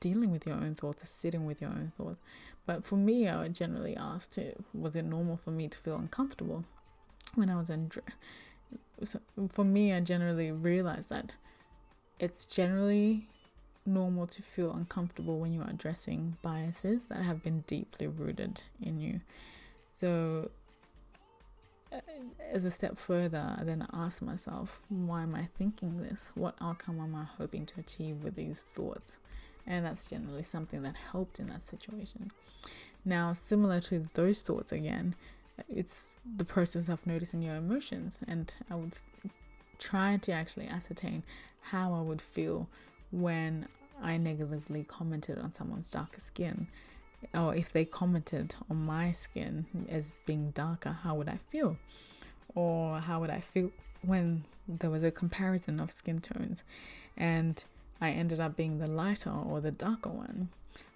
dealing 0.00 0.30
with 0.30 0.46
your 0.46 0.56
own 0.56 0.74
thoughts 0.74 1.02
or 1.02 1.06
sitting 1.06 1.44
with 1.44 1.60
your 1.60 1.70
own 1.70 1.92
thoughts. 1.96 2.20
But 2.66 2.84
for 2.84 2.96
me, 2.96 3.28
I 3.28 3.48
generally 3.48 3.96
ask, 3.96 4.36
was 4.72 4.96
it 4.96 5.04
normal 5.04 5.36
for 5.36 5.50
me 5.50 5.68
to 5.68 5.76
feel 5.76 5.96
uncomfortable 5.96 6.64
when 7.34 7.50
I 7.50 7.56
was 7.56 7.68
in? 7.68 7.90
So 9.02 9.20
for 9.50 9.64
me, 9.64 9.92
I 9.92 10.00
generally 10.00 10.50
realized 10.52 11.10
that 11.10 11.36
it's 12.20 12.46
generally 12.46 13.28
normal 13.86 14.26
to 14.26 14.42
feel 14.42 14.72
uncomfortable 14.72 15.38
when 15.38 15.52
you 15.52 15.60
are 15.60 15.70
addressing 15.70 16.36
biases 16.42 17.06
that 17.06 17.18
have 17.18 17.42
been 17.42 17.64
deeply 17.66 18.06
rooted 18.06 18.62
in 18.80 19.00
you. 19.00 19.20
So, 19.92 20.50
uh, 21.92 22.00
as 22.50 22.64
a 22.64 22.70
step 22.70 22.98
further, 22.98 23.56
I 23.58 23.64
then 23.64 23.86
ask 23.92 24.22
myself, 24.22 24.80
why 24.88 25.22
am 25.22 25.34
I 25.34 25.48
thinking 25.56 26.02
this? 26.02 26.32
What 26.34 26.56
outcome 26.60 27.00
am 27.00 27.14
I 27.14 27.24
hoping 27.24 27.66
to 27.66 27.80
achieve 27.80 28.24
with 28.24 28.34
these 28.34 28.62
thoughts? 28.62 29.18
And 29.66 29.84
that's 29.84 30.08
generally 30.08 30.42
something 30.42 30.82
that 30.82 30.96
helped 31.12 31.38
in 31.38 31.48
that 31.48 31.64
situation. 31.64 32.30
Now, 33.04 33.32
similar 33.32 33.80
to 33.82 34.08
those 34.14 34.42
thoughts 34.42 34.72
again, 34.72 35.14
it's 35.68 36.08
the 36.36 36.44
process 36.44 36.88
of 36.88 37.06
noticing 37.06 37.42
your 37.42 37.56
emotions, 37.56 38.18
and 38.26 38.54
I 38.70 38.74
would 38.74 38.94
try 39.78 40.16
to 40.16 40.32
actually 40.32 40.66
ascertain 40.66 41.22
how 41.60 41.94
I 41.94 42.00
would 42.00 42.20
feel 42.22 42.68
when 43.14 43.68
I 44.02 44.16
negatively 44.16 44.84
commented 44.84 45.38
on 45.38 45.52
someone's 45.52 45.88
darker 45.88 46.20
skin, 46.20 46.66
or 47.32 47.54
if 47.54 47.72
they 47.72 47.84
commented 47.84 48.54
on 48.68 48.84
my 48.84 49.12
skin 49.12 49.66
as 49.88 50.12
being 50.26 50.50
darker, 50.50 50.98
how 51.02 51.14
would 51.14 51.28
I 51.28 51.38
feel? 51.50 51.78
Or 52.54 52.98
how 52.98 53.20
would 53.20 53.30
I 53.30 53.40
feel 53.40 53.70
when 54.02 54.44
there 54.68 54.90
was 54.90 55.02
a 55.02 55.10
comparison 55.10 55.80
of 55.80 55.92
skin 55.92 56.18
tones 56.18 56.64
and 57.16 57.64
I 58.00 58.10
ended 58.10 58.40
up 58.40 58.56
being 58.56 58.78
the 58.78 58.86
lighter 58.86 59.30
or 59.30 59.60
the 59.60 59.70
darker 59.70 60.10
one? 60.10 60.50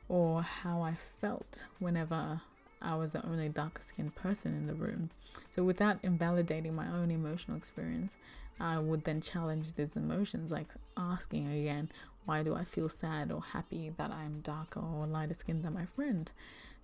Or 0.08 0.42
how 0.42 0.82
I 0.82 0.96
felt 1.20 1.66
whenever 1.78 2.40
I 2.80 2.94
was 2.94 3.12
the 3.12 3.24
only 3.26 3.48
darker 3.48 3.82
skinned 3.82 4.14
person 4.14 4.54
in 4.54 4.66
the 4.66 4.74
room. 4.74 5.10
So, 5.50 5.62
without 5.62 5.98
invalidating 6.02 6.74
my 6.74 6.88
own 6.88 7.10
emotional 7.10 7.56
experience, 7.56 8.16
I 8.60 8.78
would 8.78 9.04
then 9.04 9.20
challenge 9.20 9.74
these 9.74 9.96
emotions, 9.96 10.50
like 10.50 10.68
asking 10.96 11.48
again, 11.48 11.90
why 12.24 12.42
do 12.42 12.54
I 12.54 12.64
feel 12.64 12.88
sad 12.88 13.32
or 13.32 13.42
happy 13.42 13.92
that 13.96 14.10
I'm 14.10 14.40
darker 14.40 14.80
or 14.80 15.06
lighter 15.06 15.34
skinned 15.34 15.64
than 15.64 15.74
my 15.74 15.86
friend? 15.86 16.30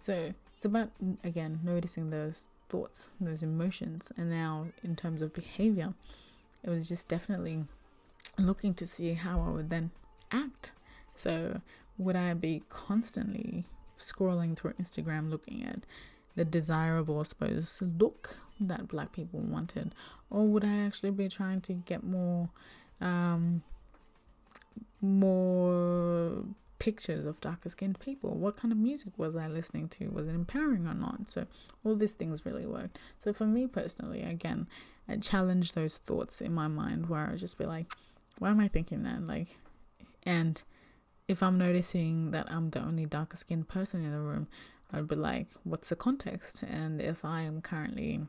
So 0.00 0.32
it's 0.56 0.64
about, 0.64 0.90
again, 1.22 1.60
noticing 1.62 2.10
those 2.10 2.46
thoughts, 2.68 3.08
those 3.20 3.42
emotions. 3.42 4.12
And 4.16 4.30
now, 4.30 4.66
in 4.82 4.96
terms 4.96 5.22
of 5.22 5.34
behavior, 5.34 5.94
it 6.62 6.70
was 6.70 6.88
just 6.88 7.08
definitely 7.08 7.64
looking 8.38 8.74
to 8.74 8.86
see 8.86 9.14
how 9.14 9.40
I 9.40 9.50
would 9.50 9.70
then 9.70 9.90
act. 10.30 10.72
So, 11.14 11.60
would 11.98 12.16
I 12.16 12.34
be 12.34 12.62
constantly 12.68 13.66
scrolling 13.98 14.56
through 14.56 14.72
Instagram 14.74 15.30
looking 15.30 15.64
at 15.64 15.86
the 16.34 16.44
desirable, 16.44 17.20
I 17.20 17.24
suppose, 17.24 17.82
look 17.98 18.38
that 18.60 18.88
black 18.88 19.12
people 19.12 19.40
wanted? 19.40 19.94
Or 20.30 20.46
would 20.46 20.64
I 20.64 20.78
actually 20.78 21.10
be 21.10 21.28
trying 21.28 21.60
to 21.62 21.72
get 21.72 22.04
more 22.04 22.48
um, 23.00 23.62
more 25.00 26.44
pictures 26.78 27.26
of 27.26 27.40
darker 27.40 27.68
skinned 27.68 28.00
people? 28.00 28.30
What 28.30 28.56
kind 28.56 28.72
of 28.72 28.78
music 28.78 29.12
was 29.16 29.36
I 29.36 29.48
listening 29.48 29.88
to? 29.90 30.08
Was 30.08 30.26
it 30.28 30.34
empowering 30.34 30.86
or 30.86 30.94
not? 30.94 31.30
So, 31.30 31.46
all 31.84 31.96
these 31.96 32.14
things 32.14 32.44
really 32.44 32.66
worked. 32.66 32.98
So, 33.18 33.32
for 33.32 33.46
me 33.46 33.66
personally, 33.66 34.22
again, 34.22 34.66
I 35.08 35.16
challenge 35.16 35.72
those 35.72 35.98
thoughts 35.98 36.40
in 36.40 36.52
my 36.52 36.68
mind 36.68 37.08
where 37.08 37.30
I 37.30 37.36
just 37.36 37.58
be 37.58 37.66
like, 37.66 37.92
why 38.38 38.50
am 38.50 38.60
I 38.60 38.68
thinking 38.68 39.02
that? 39.04 39.26
Like, 39.26 39.56
and 40.24 40.62
if 41.28 41.42
I'm 41.42 41.58
noticing 41.58 42.30
that 42.32 42.50
I'm 42.50 42.70
the 42.70 42.80
only 42.80 43.06
darker 43.06 43.36
skinned 43.36 43.68
person 43.68 44.04
in 44.04 44.12
the 44.12 44.20
room, 44.20 44.48
I'd 44.92 45.08
be 45.08 45.16
like, 45.16 45.48
what's 45.64 45.88
the 45.88 45.96
context? 45.96 46.62
And 46.62 47.00
if 47.00 47.24
I 47.24 47.42
am 47.42 47.60
currently, 47.60 48.20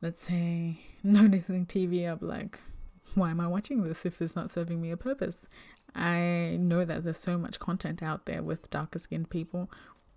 let's 0.00 0.22
say, 0.22 0.80
noticing 1.02 1.66
TV, 1.66 2.08
I'll 2.08 2.16
be 2.16 2.26
like, 2.26 2.60
why 3.14 3.30
am 3.30 3.40
I 3.40 3.46
watching 3.46 3.82
this 3.82 4.04
if 4.04 4.20
it's 4.20 4.36
not 4.36 4.50
serving 4.50 4.80
me 4.80 4.90
a 4.90 4.96
purpose? 4.96 5.46
I 5.94 6.56
know 6.60 6.84
that 6.84 7.04
there's 7.04 7.18
so 7.18 7.38
much 7.38 7.58
content 7.58 8.02
out 8.02 8.26
there 8.26 8.42
with 8.42 8.70
darker 8.70 8.98
skinned 8.98 9.30
people. 9.30 9.70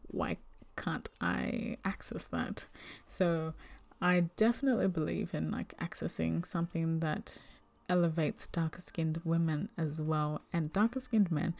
Why 0.07 0.37
can't 0.75 1.07
I 1.21 1.77
access 1.85 2.25
that? 2.25 2.65
So 3.07 3.53
I 4.01 4.25
definitely 4.35 4.87
believe 4.87 5.33
in 5.33 5.51
like 5.51 5.77
accessing 5.77 6.45
something 6.45 6.99
that 6.99 7.41
elevates 7.87 8.47
darker 8.47 8.81
skinned 8.81 9.21
women 9.23 9.69
as 9.77 10.01
well 10.01 10.41
and 10.53 10.71
darker 10.71 10.99
skinned 10.99 11.31
men 11.31 11.55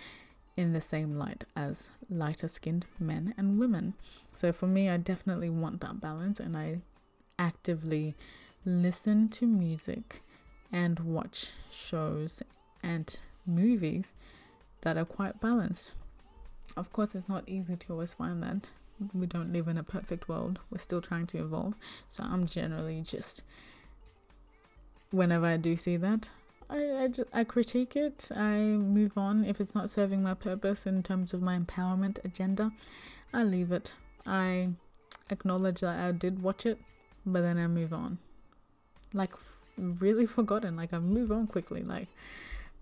in 0.59 0.73
the 0.73 0.81
same 0.81 1.17
light 1.17 1.45
as 1.55 1.89
lighter 2.09 2.49
skinned 2.49 2.85
men 2.99 3.33
and 3.37 3.57
women. 3.57 3.93
So 4.35 4.51
for 4.51 4.67
me, 4.67 4.89
I 4.89 4.97
definitely 4.97 5.49
want 5.49 5.79
that 5.79 6.01
balance 6.01 6.37
and 6.37 6.57
I 6.57 6.81
actively 7.39 8.13
listen 8.65 9.29
to 9.29 9.47
music 9.47 10.21
and 10.69 10.99
watch 10.99 11.51
shows 11.71 12.43
and 12.83 13.19
movies 13.45 14.11
that 14.81 14.97
are 14.97 15.05
quite 15.05 15.39
balanced. 15.39 15.93
Of 16.75 16.91
course, 16.91 17.15
it's 17.15 17.29
not 17.29 17.47
easy 17.47 17.77
to 17.77 17.93
always 17.93 18.11
find 18.11 18.43
that. 18.43 18.69
We 19.13 19.27
don't 19.27 19.53
live 19.53 19.69
in 19.69 19.77
a 19.77 19.83
perfect 19.83 20.27
world. 20.27 20.59
We're 20.69 20.79
still 20.79 21.01
trying 21.01 21.27
to 21.27 21.37
evolve. 21.37 21.75
So 22.09 22.25
I'm 22.25 22.45
generally 22.45 23.01
just, 23.01 23.43
whenever 25.11 25.45
I 25.45 25.55
do 25.55 25.77
see 25.77 25.95
that, 25.95 26.27
I, 26.69 26.77
I, 26.77 27.09
I 27.33 27.43
critique 27.43 27.95
it. 27.95 28.29
I 28.35 28.57
move 28.59 29.17
on. 29.17 29.43
If 29.43 29.59
it's 29.59 29.73
not 29.73 29.89
serving 29.89 30.21
my 30.21 30.33
purpose 30.33 30.85
in 30.85 31.01
terms 31.01 31.33
of 31.33 31.41
my 31.41 31.57
empowerment 31.57 32.23
agenda, 32.23 32.71
I 33.33 33.43
leave 33.43 33.71
it. 33.71 33.95
I 34.25 34.69
acknowledge 35.29 35.81
that 35.81 35.99
I 35.99 36.11
did 36.11 36.43
watch 36.43 36.65
it, 36.65 36.79
but 37.25 37.41
then 37.41 37.57
I 37.57 37.67
move 37.67 37.93
on. 37.93 38.19
Like 39.13 39.33
really 39.77 40.27
forgotten. 40.27 40.75
Like 40.75 40.93
I 40.93 40.99
move 40.99 41.31
on 41.31 41.47
quickly. 41.47 41.81
Like 41.81 42.07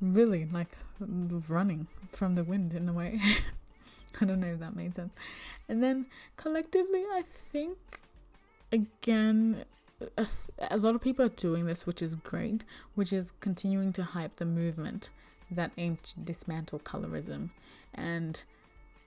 really 0.01 0.47
like 0.51 0.77
running 0.99 1.87
from 2.11 2.35
the 2.35 2.43
wind 2.43 2.73
in 2.73 2.89
a 2.89 2.93
way. 2.93 3.19
I 4.21 4.25
don't 4.25 4.39
know 4.39 4.47
if 4.47 4.59
that 4.59 4.75
made 4.75 4.95
sense. 4.95 5.13
And 5.69 5.81
then 5.81 6.07
collectively, 6.35 7.03
I 7.11 7.23
think 7.51 7.77
again, 8.71 9.63
a, 10.69 10.77
lot 10.77 10.95
of 10.95 11.01
people 11.01 11.25
are 11.25 11.29
doing 11.29 11.65
this, 11.65 11.85
which 11.85 12.01
is 12.01 12.15
great, 12.15 12.63
which 12.95 13.11
is 13.11 13.33
continuing 13.39 13.93
to 13.93 14.03
hype 14.03 14.35
the 14.37 14.45
movement 14.45 15.09
that 15.49 15.71
aims 15.77 16.01
to 16.01 16.19
dismantle 16.19 16.79
colorism. 16.79 17.49
And 17.93 18.43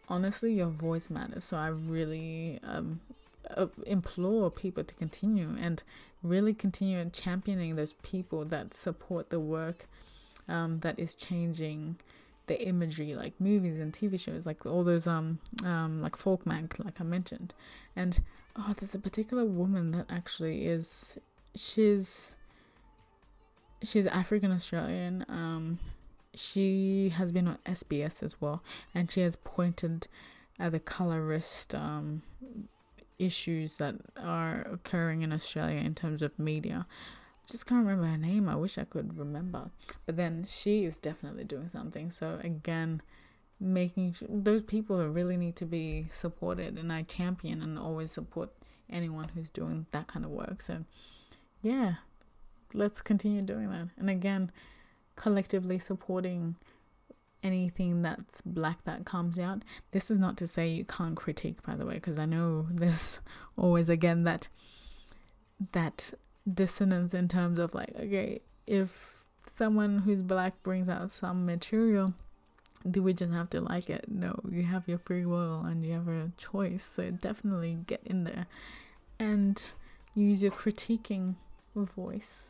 honestly, 0.08 0.54
your 0.54 0.68
voice 0.68 1.10
matters. 1.10 1.44
So 1.44 1.56
I 1.56 1.68
really 1.68 2.58
um, 2.64 3.00
uh, 3.56 3.66
implore 3.86 4.50
people 4.50 4.84
to 4.84 4.94
continue 4.94 5.56
and 5.60 5.82
really 6.22 6.54
continue 6.54 7.08
championing 7.10 7.76
those 7.76 7.94
people 7.94 8.44
that 8.46 8.74
support 8.74 9.30
the 9.30 9.40
work 9.40 9.86
um, 10.48 10.80
that 10.80 10.98
is 10.98 11.14
changing 11.14 11.96
the 12.46 12.66
imagery 12.66 13.14
like 13.14 13.32
movies 13.38 13.78
and 13.78 13.92
tv 13.92 14.18
shows 14.18 14.44
like 14.44 14.66
all 14.66 14.82
those 14.82 15.06
um 15.06 15.38
um 15.64 16.02
like 16.02 16.16
folk 16.16 16.44
mag 16.44 16.74
like 16.84 17.00
i 17.00 17.04
mentioned 17.04 17.54
and 17.94 18.18
oh 18.56 18.74
there's 18.78 18.94
a 18.94 18.98
particular 18.98 19.44
woman 19.44 19.90
that 19.92 20.06
actually 20.10 20.66
is 20.66 21.18
she's 21.54 22.32
she's 23.82 24.06
african 24.06 24.50
australian 24.50 25.24
um 25.28 25.78
she 26.34 27.08
has 27.10 27.32
been 27.32 27.48
on 27.48 27.58
sbs 27.66 28.22
as 28.22 28.40
well 28.40 28.62
and 28.94 29.10
she 29.10 29.20
has 29.20 29.36
pointed 29.36 30.06
at 30.58 30.72
the 30.72 30.80
colorist 30.80 31.74
um 31.74 32.22
issues 33.20 33.76
that 33.76 33.94
are 34.20 34.62
occurring 34.62 35.22
in 35.22 35.32
Australia 35.32 35.78
in 35.78 35.94
terms 35.94 36.22
of 36.22 36.38
media. 36.38 36.86
Just 37.46 37.66
can't 37.66 37.84
remember 37.84 38.06
her 38.06 38.16
name. 38.16 38.48
I 38.48 38.56
wish 38.56 38.78
I 38.78 38.84
could 38.84 39.18
remember. 39.18 39.70
But 40.06 40.16
then 40.16 40.46
she 40.48 40.84
is 40.84 40.98
definitely 40.98 41.44
doing 41.44 41.68
something. 41.68 42.10
So 42.10 42.38
again, 42.42 43.02
making 43.60 44.14
sure, 44.14 44.28
those 44.30 44.62
people 44.62 45.06
really 45.08 45.36
need 45.36 45.56
to 45.56 45.66
be 45.66 46.08
supported 46.10 46.78
and 46.78 46.92
I 46.92 47.02
champion 47.02 47.62
and 47.62 47.78
always 47.78 48.10
support 48.10 48.50
anyone 48.88 49.28
who's 49.34 49.50
doing 49.50 49.86
that 49.92 50.06
kind 50.06 50.24
of 50.24 50.30
work. 50.30 50.62
So 50.62 50.84
yeah, 51.62 51.94
let's 52.72 53.02
continue 53.02 53.42
doing 53.42 53.70
that. 53.70 53.88
And 53.98 54.08
again, 54.08 54.50
collectively 55.16 55.78
supporting 55.78 56.56
anything 57.42 58.02
that's 58.02 58.40
black 58.42 58.84
that 58.84 59.04
comes 59.04 59.38
out. 59.38 59.62
This 59.92 60.10
is 60.10 60.18
not 60.18 60.36
to 60.38 60.46
say 60.46 60.68
you 60.68 60.84
can't 60.84 61.16
critique, 61.16 61.62
by 61.62 61.74
the 61.74 61.86
way, 61.86 61.94
because 61.94 62.18
I 62.18 62.26
know 62.26 62.66
there's 62.70 63.20
always 63.56 63.88
again 63.88 64.24
that 64.24 64.48
that 65.72 66.14
dissonance 66.52 67.12
in 67.12 67.28
terms 67.28 67.58
of 67.58 67.74
like, 67.74 67.92
okay, 67.98 68.40
if 68.66 69.24
someone 69.46 69.98
who's 69.98 70.22
black 70.22 70.62
brings 70.62 70.88
out 70.88 71.12
some 71.12 71.44
material, 71.44 72.14
do 72.88 73.02
we 73.02 73.12
just 73.12 73.32
have 73.32 73.50
to 73.50 73.60
like 73.60 73.90
it? 73.90 74.06
No, 74.08 74.38
you 74.48 74.62
have 74.62 74.88
your 74.88 74.98
free 74.98 75.26
will 75.26 75.60
and 75.60 75.84
you 75.84 75.92
have 75.92 76.08
a 76.08 76.32
choice. 76.36 76.84
So 76.84 77.10
definitely 77.10 77.78
get 77.86 78.00
in 78.04 78.24
there 78.24 78.46
and 79.18 79.70
use 80.14 80.42
your 80.42 80.52
critiquing 80.52 81.34
voice, 81.74 82.48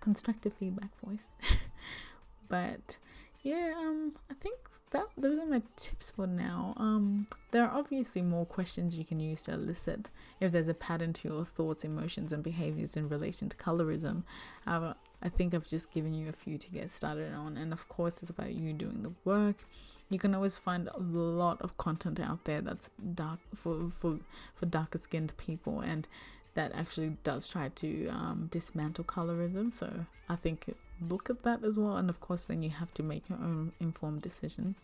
constructive 0.00 0.52
feedback 0.54 0.90
voice. 1.04 1.30
but 2.48 2.98
yeah, 3.42 3.74
um, 3.78 4.12
I 4.30 4.34
think 4.34 4.58
that 4.90 5.06
those 5.16 5.38
are 5.38 5.46
my 5.46 5.62
tips 5.76 6.10
for 6.10 6.26
now. 6.26 6.74
Um, 6.76 7.26
there 7.50 7.64
are 7.64 7.78
obviously 7.78 8.22
more 8.22 8.46
questions 8.46 8.96
you 8.96 9.04
can 9.04 9.20
use 9.20 9.42
to 9.42 9.52
elicit 9.52 10.10
if 10.40 10.52
there's 10.52 10.68
a 10.68 10.74
pattern 10.74 11.12
to 11.14 11.28
your 11.28 11.44
thoughts, 11.44 11.84
emotions, 11.84 12.32
and 12.32 12.42
behaviors 12.42 12.96
in 12.96 13.08
relation 13.08 13.48
to 13.48 13.56
colorism. 13.56 14.22
However, 14.64 14.94
I 15.22 15.28
think 15.28 15.54
I've 15.54 15.66
just 15.66 15.92
given 15.92 16.14
you 16.14 16.28
a 16.28 16.32
few 16.32 16.58
to 16.58 16.70
get 16.70 16.90
started 16.90 17.34
on, 17.34 17.56
and 17.56 17.72
of 17.72 17.88
course, 17.88 18.20
it's 18.20 18.30
about 18.30 18.54
you 18.54 18.72
doing 18.72 19.02
the 19.02 19.12
work. 19.24 19.64
You 20.10 20.18
can 20.18 20.34
always 20.34 20.56
find 20.56 20.88
a 20.88 21.00
lot 21.00 21.60
of 21.60 21.76
content 21.76 22.20
out 22.20 22.44
there 22.44 22.60
that's 22.60 22.90
dark 23.14 23.40
for 23.54 23.88
for 23.90 24.18
for 24.54 24.66
darker 24.66 24.98
skinned 24.98 25.36
people, 25.36 25.80
and 25.80 26.08
that 26.54 26.72
actually 26.74 27.16
does 27.24 27.48
try 27.48 27.68
to 27.68 28.08
um, 28.08 28.48
dismantle 28.50 29.04
colorism. 29.04 29.74
So 29.74 30.06
I 30.28 30.36
think 30.36 30.74
look 31.00 31.30
at 31.30 31.42
that 31.42 31.64
as 31.64 31.78
well 31.78 31.96
and 31.96 32.10
of 32.10 32.20
course 32.20 32.44
then 32.44 32.62
you 32.62 32.70
have 32.70 32.92
to 32.94 33.02
make 33.02 33.28
your 33.28 33.38
own 33.38 33.72
informed 33.80 34.20
decision 34.20 34.74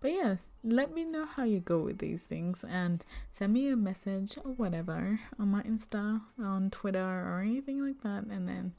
but 0.00 0.12
yeah 0.12 0.36
let 0.62 0.92
me 0.92 1.04
know 1.04 1.24
how 1.24 1.44
you 1.44 1.60
go 1.60 1.78
with 1.78 1.98
these 1.98 2.22
things 2.22 2.64
and 2.68 3.04
send 3.32 3.52
me 3.52 3.68
a 3.68 3.76
message 3.76 4.36
or 4.44 4.52
whatever 4.52 5.18
on 5.38 5.48
my 5.48 5.62
insta 5.62 6.20
on 6.38 6.70
twitter 6.70 6.98
or 6.98 7.42
anything 7.44 7.84
like 7.84 8.00
that 8.02 8.24
and 8.30 8.48
then 8.48 8.72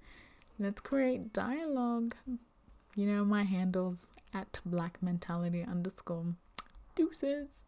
let's 0.59 0.81
create 0.81 1.33
dialogue 1.33 2.15
You 2.95 3.05
know 3.07 3.23
my 3.23 3.43
handles 3.43 4.09
at 4.33 4.59
black 4.65 5.01
mentality 5.01 5.63
underscore 5.63 6.35
deuces. 6.95 7.65